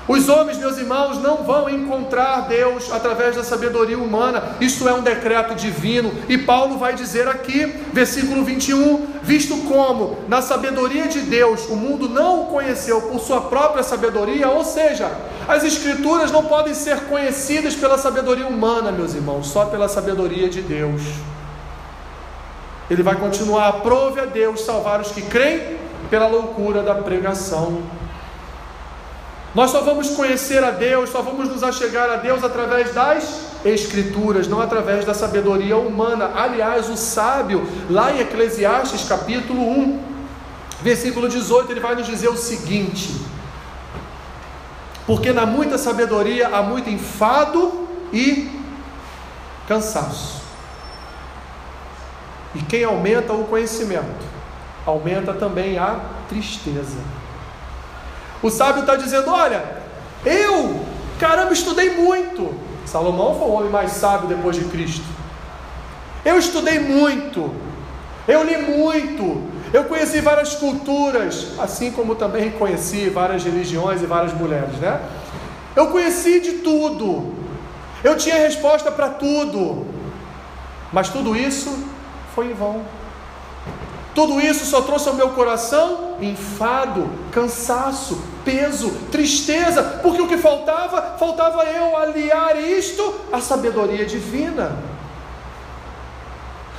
[0.05, 5.01] Os homens, meus irmãos, não vão encontrar Deus através da sabedoria humana, isto é um
[5.01, 11.69] decreto divino, e Paulo vai dizer aqui, versículo 21, visto como na sabedoria de Deus
[11.69, 15.09] o mundo não o conheceu por sua própria sabedoria, ou seja,
[15.47, 20.61] as escrituras não podem ser conhecidas pela sabedoria humana, meus irmãos, só pela sabedoria de
[20.61, 21.01] Deus.
[22.89, 25.77] Ele vai continuar, aprove a Deus salvar os que creem
[26.09, 27.81] pela loucura da pregação
[29.55, 34.47] nós só vamos conhecer a Deus, só vamos nos achegar a Deus através das Escrituras,
[34.47, 36.31] não através da sabedoria humana.
[36.35, 40.03] Aliás, o sábio, lá em Eclesiastes capítulo 1,
[40.81, 43.15] versículo 18, ele vai nos dizer o seguinte:
[45.05, 48.49] Porque na muita sabedoria há muito enfado e
[49.67, 50.41] cansaço.
[52.55, 54.25] E quem aumenta o conhecimento,
[54.85, 56.97] aumenta também a tristeza.
[58.43, 59.63] O sábio está dizendo: Olha,
[60.25, 60.85] eu,
[61.17, 62.53] caramba, estudei muito.
[62.85, 65.05] Salomão foi o homem mais sábio depois de Cristo.
[66.25, 67.51] Eu estudei muito,
[68.27, 69.41] eu li muito,
[69.73, 75.01] Eu conheci várias culturas, assim como também conheci várias religiões e várias mulheres, né?
[75.75, 77.33] Eu conheci de tudo.
[78.03, 79.87] Eu tinha resposta para tudo.
[80.91, 81.75] Mas tudo isso
[82.35, 82.83] foi em vão.
[84.13, 91.17] Tudo isso só trouxe ao meu coração enfado, cansaço, peso, tristeza, porque o que faltava,
[91.17, 94.71] faltava eu aliar isto à sabedoria divina.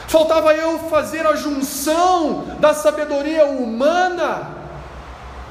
[0.07, 4.55] Faltava eu fazer a junção da sabedoria humana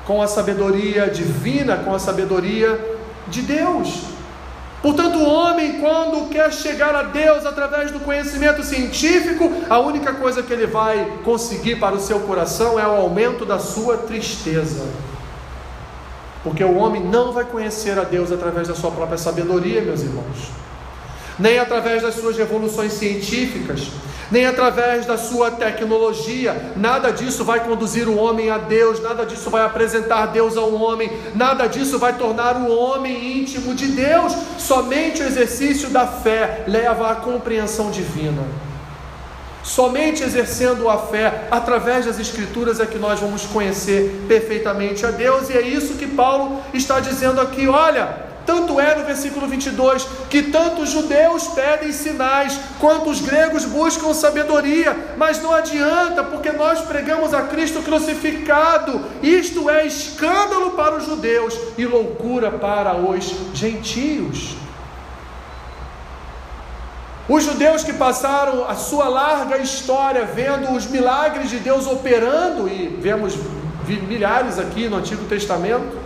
[0.05, 4.12] com a sabedoria divina, com a sabedoria de Deus.
[4.83, 10.43] Portanto, o homem, quando quer chegar a Deus através do conhecimento científico, a única coisa
[10.43, 14.85] que ele vai conseguir para o seu coração é o aumento da sua tristeza.
[16.43, 20.51] Porque o homem não vai conhecer a Deus através da sua própria sabedoria, meus irmãos,
[21.39, 23.87] nem através das suas revoluções científicas,
[24.31, 26.73] nem através da sua tecnologia.
[26.75, 31.11] Nada disso vai conduzir o homem a Deus, nada disso vai apresentar Deus ao homem,
[31.35, 34.33] nada disso vai tornar o homem íntimo de Deus.
[34.57, 38.43] Somente o exercício da fé leva à compreensão divina.
[39.63, 45.49] Somente exercendo a fé através das Escrituras é que nós vamos conhecer perfeitamente a Deus,
[45.49, 47.65] e é isso que Paulo está dizendo aqui.
[47.65, 53.65] Olha, tanto é no versículo 22 que tanto os judeus pedem sinais, quanto os gregos
[53.65, 59.01] buscam sabedoria, mas não adianta, porque nós pregamos a Cristo crucificado.
[59.21, 64.55] Isto é escândalo para os judeus e loucura para os gentios.
[67.27, 72.87] Os judeus que passaram a sua larga história vendo os milagres de Deus operando, e
[72.99, 73.35] vemos
[73.87, 75.97] milhares aqui no Antigo Testamento,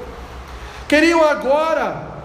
[0.87, 2.16] queriam agora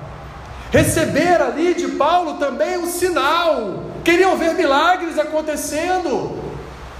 [0.73, 6.41] receber ali de Paulo também um sinal, queriam ver milagres acontecendo.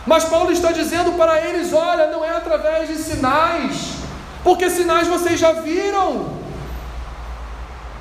[0.07, 3.95] Mas Paulo está dizendo para eles: olha, não é através de sinais,
[4.45, 6.43] porque sinais vocês já viram.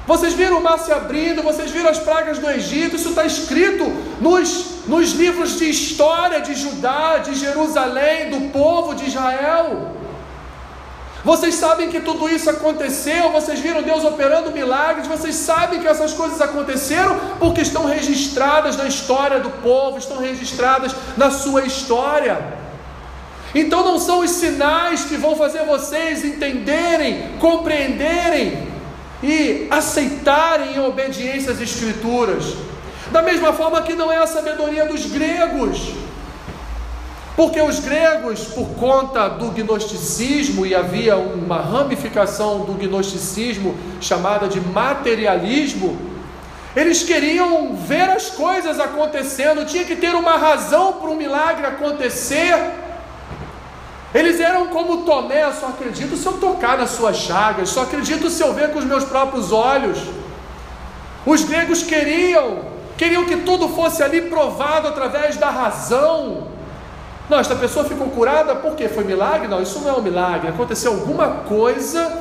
[0.05, 3.85] Vocês viram o mar se abrindo, vocês viram as pragas do Egito, isso está escrito
[4.19, 10.00] nos, nos livros de história de Judá, de Jerusalém, do povo de Israel.
[11.23, 16.13] Vocês sabem que tudo isso aconteceu, vocês viram Deus operando milagres, vocês sabem que essas
[16.13, 22.41] coisas aconteceram porque estão registradas na história do povo, estão registradas na sua história.
[23.53, 28.67] Então não são os sinais que vão fazer vocês entenderem, compreenderem
[29.21, 32.55] e aceitarem em obediência às Escrituras.
[33.11, 35.93] Da mesma forma que não é a sabedoria dos gregos
[37.35, 44.59] porque os gregos, por conta do gnosticismo, e havia uma ramificação do gnosticismo chamada de
[44.59, 45.97] materialismo,
[46.75, 52.55] eles queriam ver as coisas acontecendo, tinha que ter uma razão para um milagre acontecer.
[54.13, 58.41] Eles eram como Tomé, só acredito se eu tocar nas suas chagas, só acredito se
[58.41, 59.99] eu ver com os meus próprios olhos.
[61.25, 62.59] Os gregos queriam,
[62.97, 66.50] queriam que tudo fosse ali provado através da razão.
[67.31, 69.47] Não, esta pessoa ficou curada porque foi milagre?
[69.47, 70.49] Não, isso não é um milagre.
[70.49, 72.11] Aconteceu alguma coisa,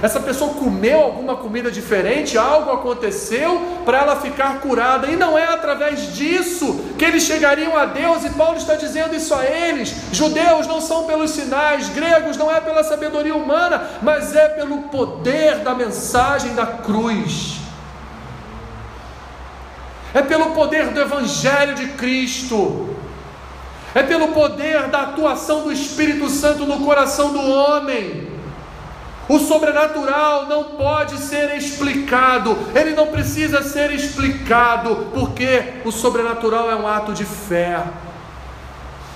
[0.00, 5.06] essa pessoa comeu alguma comida diferente, algo aconteceu para ela ficar curada.
[5.08, 9.34] E não é através disso que eles chegariam a Deus, e Paulo está dizendo isso
[9.34, 9.94] a eles.
[10.12, 15.58] Judeus não são pelos sinais, gregos não é pela sabedoria humana, mas é pelo poder
[15.58, 17.56] da mensagem da cruz.
[20.14, 23.03] É pelo poder do Evangelho de Cristo
[23.94, 28.34] é pelo poder da atuação do Espírito Santo no coração do homem.
[29.28, 36.76] O sobrenatural não pode ser explicado, ele não precisa ser explicado, porque o sobrenatural é
[36.76, 37.82] um ato de fé.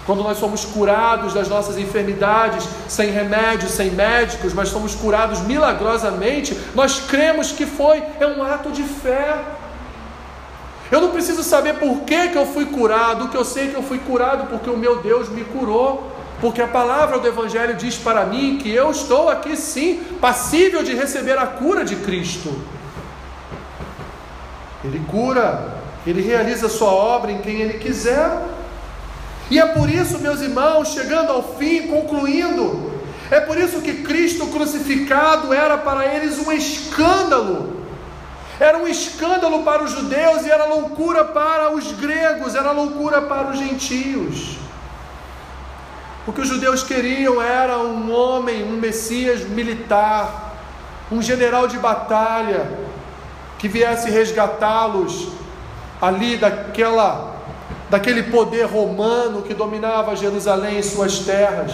[0.07, 6.59] Quando nós somos curados das nossas enfermidades, sem remédios, sem médicos, mas somos curados milagrosamente,
[6.75, 9.37] nós cremos que foi, é um ato de fé.
[10.91, 13.75] Eu não preciso saber por que, que eu fui curado, o que eu sei que
[13.75, 16.13] eu fui curado porque o meu Deus me curou.
[16.41, 20.95] Porque a palavra do Evangelho diz para mim que eu estou aqui sim, passível de
[20.95, 22.57] receber a cura de Cristo.
[24.85, 25.75] Ele cura,
[26.07, 28.41] ele realiza sua obra em quem ele quiser.
[29.51, 32.93] E é por isso, meus irmãos, chegando ao fim, concluindo,
[33.31, 37.79] é por isso que Cristo crucificado era para eles um escândalo
[38.61, 43.51] era um escândalo para os judeus e era loucura para os gregos, era loucura para
[43.51, 44.57] os gentios.
[46.27, 50.57] O que os judeus queriam era um homem, um Messias militar,
[51.11, 52.71] um general de batalha,
[53.59, 55.29] que viesse resgatá-los
[56.03, 57.37] ali daquela,
[57.89, 61.73] daquele poder romano que dominava Jerusalém e suas terras.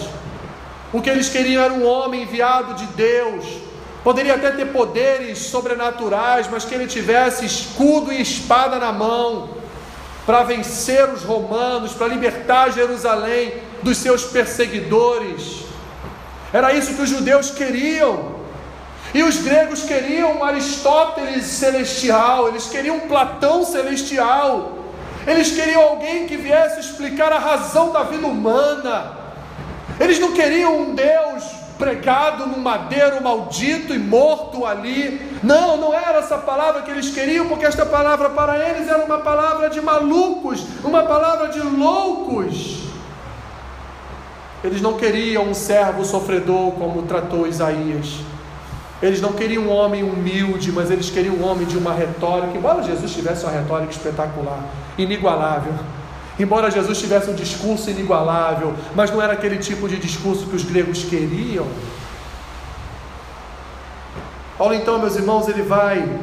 [0.93, 3.64] O que eles queriam era um homem enviado de Deus.
[4.05, 9.49] Poderia até ter poderes sobrenaturais, mas que ele tivesse escudo e espada na mão
[10.27, 15.63] para vencer os romanos, para libertar Jerusalém dos seus perseguidores.
[16.53, 18.35] Era isso que os judeus queriam.
[19.11, 24.83] E os gregos queriam um Aristóteles celestial, eles queriam um Platão celestial,
[25.25, 29.17] eles queriam alguém que viesse explicar a razão da vida humana.
[29.99, 35.39] Eles não queriam um Deus pregado num madeiro maldito e morto ali.
[35.43, 39.19] Não, não era essa palavra que eles queriam, porque esta palavra para eles era uma
[39.19, 42.85] palavra de malucos, uma palavra de loucos.
[44.63, 48.15] Eles não queriam um servo sofredor como tratou Isaías.
[49.01, 52.57] Eles não queriam um homem humilde, mas eles queriam um homem de uma retórica.
[52.57, 54.63] Embora Jesus tivesse uma retórica espetacular,
[54.97, 55.73] inigualável.
[56.37, 60.63] Embora Jesus tivesse um discurso inigualável, mas não era aquele tipo de discurso que os
[60.63, 61.65] gregos queriam.
[64.57, 66.19] Paulo, então, meus irmãos, ele vai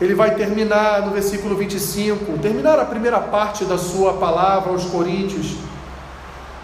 [0.00, 5.56] ele vai terminar no versículo 25, terminar a primeira parte da sua palavra aos Coríntios,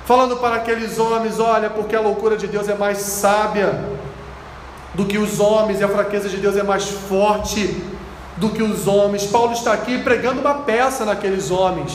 [0.06, 3.84] falando para aqueles homens: olha, porque a loucura de Deus é mais sábia
[4.94, 7.82] do que os homens, e a fraqueza de Deus é mais forte
[8.36, 9.24] do que os homens.
[9.24, 11.92] Paulo está aqui pregando uma peça naqueles homens.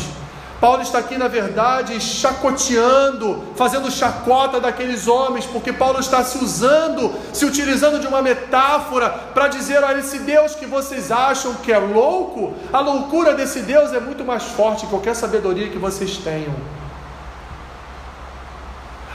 [0.61, 7.11] Paulo está aqui, na verdade, chacoteando, fazendo chacota daqueles homens, porque Paulo está se usando,
[7.33, 11.79] se utilizando de uma metáfora para dizer: olha, esse Deus que vocês acham que é
[11.79, 16.53] louco, a loucura desse Deus é muito mais forte que qualquer sabedoria que vocês tenham.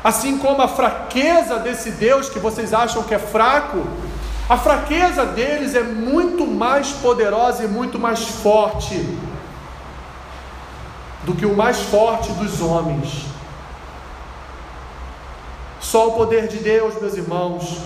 [0.02, 3.86] Assim como a fraqueza desse Deus que vocês acham que é fraco,
[4.48, 8.94] a fraqueza deles é muito mais poderosa e muito mais forte
[11.24, 13.26] do que o mais forte dos homens.
[15.80, 17.78] Só o poder de Deus, meus irmãos,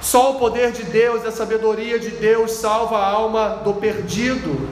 [0.00, 4.68] só o poder de Deus e a sabedoria de Deus salva a alma do perdido.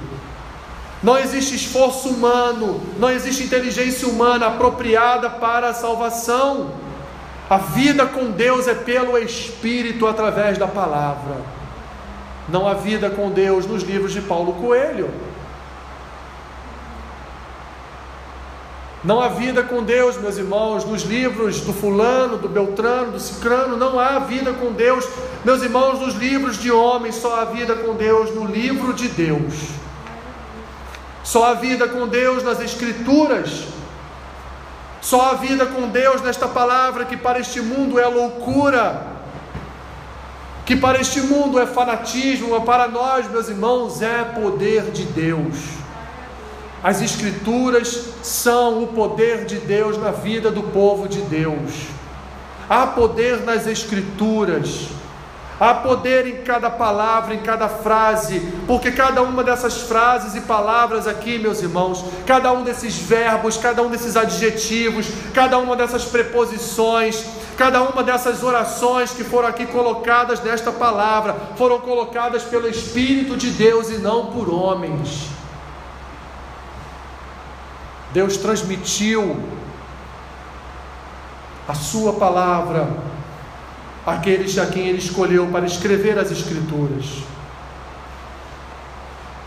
[1.01, 6.73] Não existe esforço humano, não existe inteligência humana apropriada para a salvação.
[7.51, 11.39] A vida com Deus é pelo Espírito através da palavra.
[12.49, 15.11] Não há vida com Deus nos livros de Paulo Coelho.
[19.03, 23.77] Não há vida com Deus, meus irmãos, nos livros do fulano, do beltrano, do cicrano,
[23.77, 25.09] não há vida com Deus,
[25.45, 29.55] meus irmãos, nos livros de homens, só há vida com Deus no livro de Deus.
[31.25, 33.80] Só há vida com Deus nas Escrituras.
[35.01, 39.07] Só há vida com Deus nesta palavra que para este mundo é loucura,
[40.67, 45.57] que para este mundo é fanatismo, mas para nós, meus irmãos, é poder de Deus.
[46.83, 51.73] As Escrituras são o poder de Deus na vida do povo de Deus.
[52.69, 54.89] Há poder nas Escrituras.
[55.61, 61.07] Há poder em cada palavra, em cada frase, porque cada uma dessas frases e palavras
[61.07, 67.27] aqui, meus irmãos, cada um desses verbos, cada um desses adjetivos, cada uma dessas preposições,
[67.59, 73.51] cada uma dessas orações que foram aqui colocadas nesta palavra, foram colocadas pelo Espírito de
[73.51, 75.27] Deus e não por homens.
[78.15, 79.39] Deus transmitiu
[81.69, 83.10] a Sua palavra
[84.07, 87.05] aqueles a quem ele escolheu para escrever as Escrituras.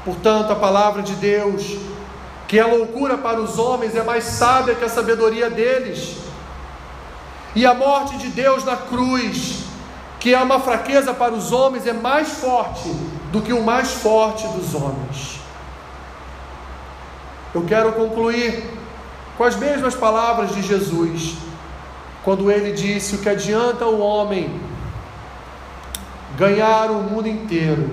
[0.06, 1.78] Portanto, a palavra de Deus,
[2.47, 6.18] que é loucura para os homens, é mais sábia que a sabedoria deles.
[7.56, 9.64] E a morte de Deus na cruz,
[10.20, 12.89] que é uma fraqueza para os homens, é mais forte
[13.32, 15.39] do que o mais forte dos homens.
[17.54, 18.64] Eu quero concluir
[19.38, 21.36] com as mesmas palavras de Jesus
[22.24, 24.59] quando ele disse: O que adianta o homem
[26.38, 27.89] ganhar o mundo inteiro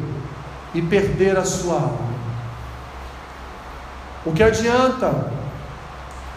[0.72, 2.10] e perder a sua alma?
[4.24, 5.32] O que adianta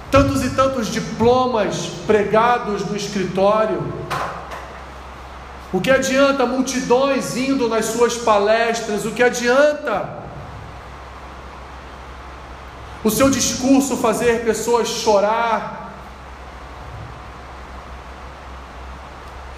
[0.10, 3.82] tantos e tantos diplomas pregados no escritório?
[5.72, 9.06] O que adianta multidões indo nas suas palestras?
[9.06, 10.24] O que adianta
[13.04, 15.83] o seu discurso fazer pessoas chorar?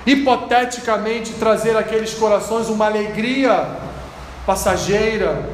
[0.05, 3.67] Hipoteticamente trazer àqueles corações uma alegria
[4.45, 5.49] passageira.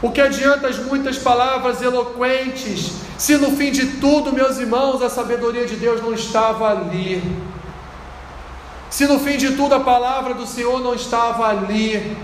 [0.00, 5.10] O que adianta as muitas palavras eloquentes, se no fim de tudo, meus irmãos, a
[5.10, 7.20] sabedoria de Deus não estava ali?
[8.88, 12.16] Se no fim de tudo a palavra do Senhor não estava ali?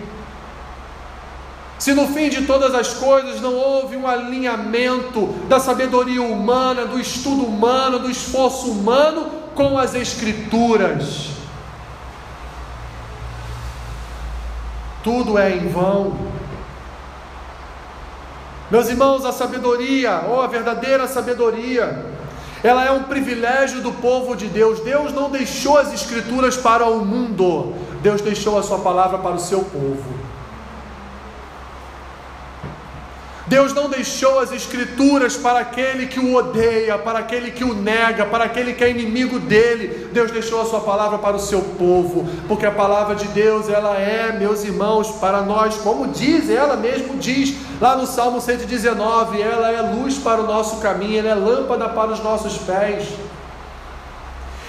[1.80, 6.98] Se no fim de todas as coisas não houve um alinhamento da sabedoria humana, do
[6.98, 11.30] estudo humano, do esforço humano com as Escrituras,
[15.02, 16.16] tudo é em vão.
[18.70, 22.04] Meus irmãos, a sabedoria, ou a verdadeira sabedoria,
[22.62, 24.80] ela é um privilégio do povo de Deus.
[24.80, 29.38] Deus não deixou as Escrituras para o mundo, Deus deixou a Sua palavra para o
[29.38, 30.23] seu povo.
[33.54, 38.26] Deus não deixou as Escrituras para aquele que o odeia, para aquele que o nega,
[38.26, 40.08] para aquele que é inimigo dele.
[40.12, 43.96] Deus deixou a Sua palavra para o seu povo, porque a palavra de Deus, ela
[43.96, 49.70] é, meus irmãos, para nós, como diz, ela mesmo diz lá no Salmo 119: ela
[49.70, 53.06] é luz para o nosso caminho, ela é lâmpada para os nossos pés,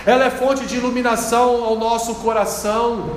[0.06, 3.16] ela é fonte de iluminação ao nosso coração.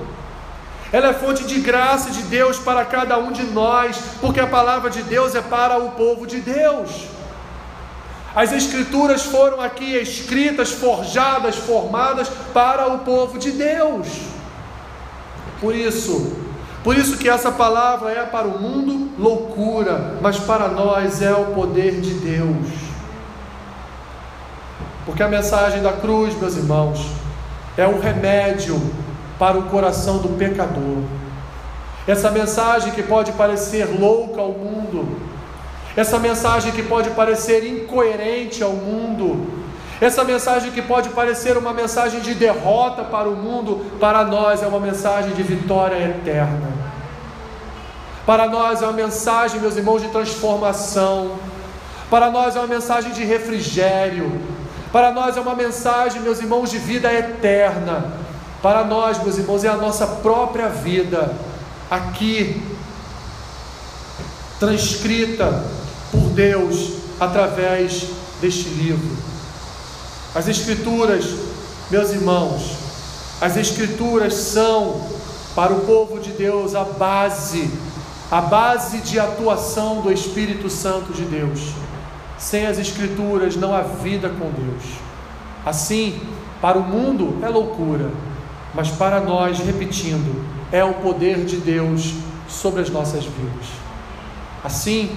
[0.93, 4.89] Ela é fonte de graça de Deus para cada um de nós, porque a palavra
[4.89, 7.09] de Deus é para o povo de Deus.
[8.34, 14.07] As Escrituras foram aqui escritas, forjadas, formadas para o povo de Deus.
[15.61, 16.36] Por isso,
[16.84, 21.47] por isso que essa palavra é para o mundo loucura, mas para nós é o
[21.47, 22.68] poder de Deus.
[25.05, 27.01] Porque a mensagem da cruz, meus irmãos,
[27.76, 28.80] é o remédio
[29.39, 31.03] para o coração do pecador.
[32.07, 35.20] Essa mensagem que pode parecer louca ao mundo,
[35.97, 39.47] essa mensagem que pode parecer incoerente ao mundo,
[40.01, 44.66] essa mensagem que pode parecer uma mensagem de derrota para o mundo, para nós é
[44.66, 46.78] uma mensagem de vitória eterna.
[48.24, 51.32] Para nós é uma mensagem, meus irmãos, de transformação.
[52.11, 54.41] Para nós é uma mensagem de refrigério.
[54.93, 58.28] Para nós é uma mensagem, meus irmãos, de vida eterna.
[58.62, 61.32] Para nós, meus irmãos, é a nossa própria vida
[61.88, 62.61] aqui,
[64.59, 65.64] transcrita
[66.11, 68.06] por Deus através
[68.40, 69.16] deste livro.
[70.34, 71.24] As Escrituras,
[71.90, 72.76] meus irmãos,
[73.40, 75.06] as Escrituras são
[75.54, 77.70] para o povo de Deus a base,
[78.30, 81.61] a base de atuação do Espírito Santo de Deus.
[82.36, 84.98] Sem as Escrituras não há vida com Deus.
[85.64, 86.20] Assim,
[86.61, 88.11] para o mundo é loucura,
[88.75, 92.12] mas para nós, repetindo, é o poder de Deus
[92.49, 93.66] sobre as nossas vidas.
[94.62, 95.16] Assim,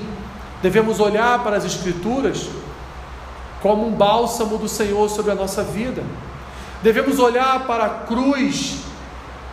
[0.62, 2.48] devemos olhar para as Escrituras
[3.62, 6.04] como um bálsamo do Senhor sobre a nossa vida.
[6.82, 8.78] Devemos olhar para a cruz,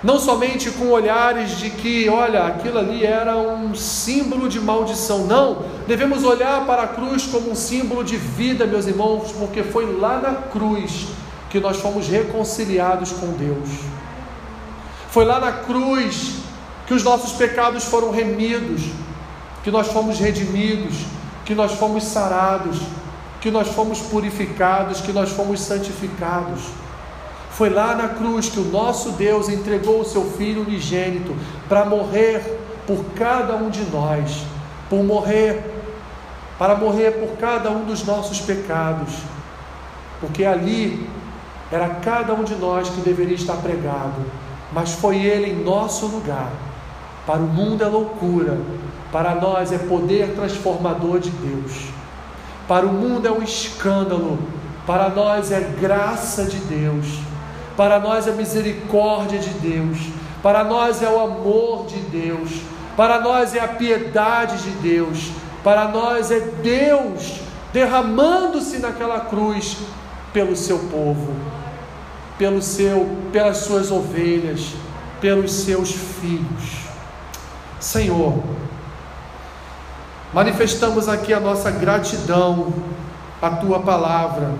[0.02, 5.64] não somente com olhares de que, olha, aquilo ali era um símbolo de maldição, não.
[5.86, 10.20] Devemos olhar para a cruz como um símbolo de vida, meus irmãos, porque foi lá
[10.20, 11.08] na cruz
[11.50, 13.68] que nós fomos reconciliados com Deus.
[15.10, 16.34] Foi lá na cruz
[16.86, 18.82] que os nossos pecados foram remidos,
[19.62, 21.04] que nós fomos redimidos,
[21.44, 22.78] que nós fomos sarados,
[23.40, 26.60] que nós fomos purificados, que nós fomos santificados.
[27.50, 31.34] Foi lá na cruz que o nosso Deus entregou o seu Filho unigênito
[31.68, 34.44] para morrer por cada um de nós,
[34.88, 35.62] por morrer,
[36.58, 39.12] para morrer por cada um dos nossos pecados,
[40.20, 41.08] porque ali
[41.70, 44.24] era cada um de nós que deveria estar pregado,
[44.72, 46.50] mas foi Ele em nosso lugar.
[47.26, 48.58] Para o mundo é loucura,
[49.12, 51.88] para nós é poder transformador de Deus.
[52.66, 54.38] Para o mundo é um escândalo,
[54.86, 57.06] para nós é graça de Deus.
[57.76, 59.98] Para nós é misericórdia de Deus.
[60.42, 62.62] Para nós é o amor de Deus.
[62.96, 65.30] Para nós é a piedade de Deus.
[65.62, 67.40] Para nós é Deus
[67.72, 69.76] derramando-se naquela cruz
[70.32, 71.57] pelo seu povo
[72.38, 74.72] pelo seu, pelas suas ovelhas,
[75.20, 76.86] pelos seus filhos.
[77.80, 78.42] Senhor,
[80.32, 82.72] manifestamos aqui a nossa gratidão
[83.42, 84.52] à tua palavra,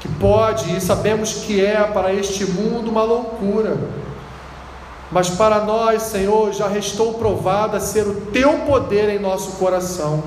[0.00, 3.78] que pode e sabemos que é para este mundo uma loucura,
[5.10, 10.22] mas para nós, Senhor, já restou provada ser o teu poder em nosso coração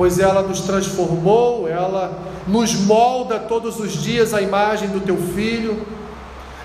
[0.00, 2.10] pois ela nos transformou, ela
[2.46, 5.86] nos molda todos os dias a imagem do teu filho.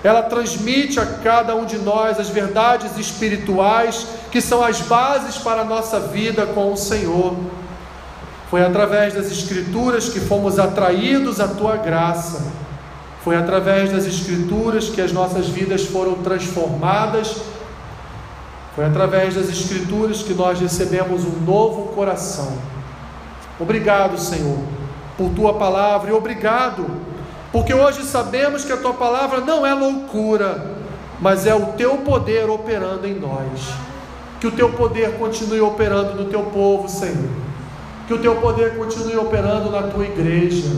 [0.02, 5.62] Ela transmite a cada um de nós as verdades espirituais que são as bases para
[5.62, 7.34] a nossa vida com o Senhor.
[8.50, 12.42] Foi através das Escrituras que fomos atraídos à tua graça.
[13.24, 17.36] Foi através das Escrituras que as nossas vidas foram transformadas.
[18.76, 22.56] Foi através das Escrituras que nós recebemos um novo coração.
[23.58, 24.58] Obrigado, Senhor,
[25.16, 26.86] por tua palavra e obrigado,
[27.52, 30.76] porque hoje sabemos que a tua palavra não é loucura,
[31.20, 33.72] mas é o teu poder operando em nós.
[34.38, 37.30] que o teu poder continue operando no teu povo, Senhor.
[38.06, 40.76] Que o teu poder continue operando na tua igreja.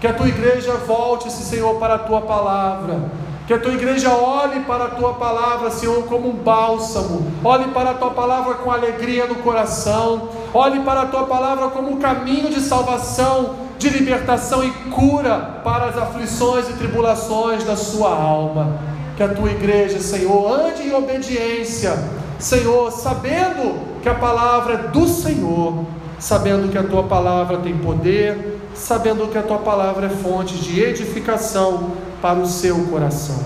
[0.00, 3.10] Que a tua igreja volte-se, Senhor, para a tua palavra
[3.46, 7.32] que a tua igreja olhe para a tua palavra, Senhor, como um bálsamo.
[7.42, 10.28] Olhe para a tua palavra com alegria no coração.
[10.54, 15.86] Olhe para a tua palavra como um caminho de salvação, de libertação e cura para
[15.86, 18.78] as aflições e tribulações da sua alma.
[19.16, 21.98] Que a tua igreja, Senhor, ande em obediência,
[22.38, 25.84] Senhor, sabendo que a palavra é do Senhor,
[26.18, 30.80] sabendo que a tua palavra tem poder, sabendo que a tua palavra é fonte de
[30.80, 31.90] edificação
[32.22, 33.44] para o seu coração.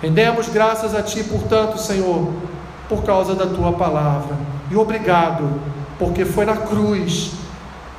[0.00, 2.28] Rendemos graças a Ti, portanto, Senhor,
[2.88, 4.36] por causa da Tua palavra.
[4.70, 5.60] E obrigado,
[5.98, 7.32] porque foi na cruz,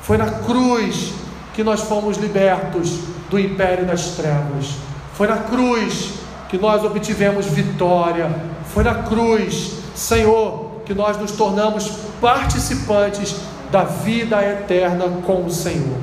[0.00, 1.12] foi na cruz
[1.58, 4.76] que nós fomos libertos do império das trevas.
[5.14, 6.12] Foi na cruz
[6.48, 8.30] que nós obtivemos vitória.
[8.66, 11.88] Foi na cruz, Senhor, que nós nos tornamos
[12.20, 13.34] participantes
[13.72, 15.98] da vida eterna com o Senhor.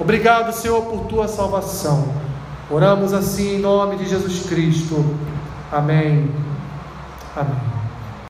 [0.00, 2.14] Obrigado, Senhor, por tua salvação.
[2.70, 5.04] Oramos assim em nome de Jesus Cristo.
[5.70, 6.30] Amém.
[7.36, 7.75] Amém.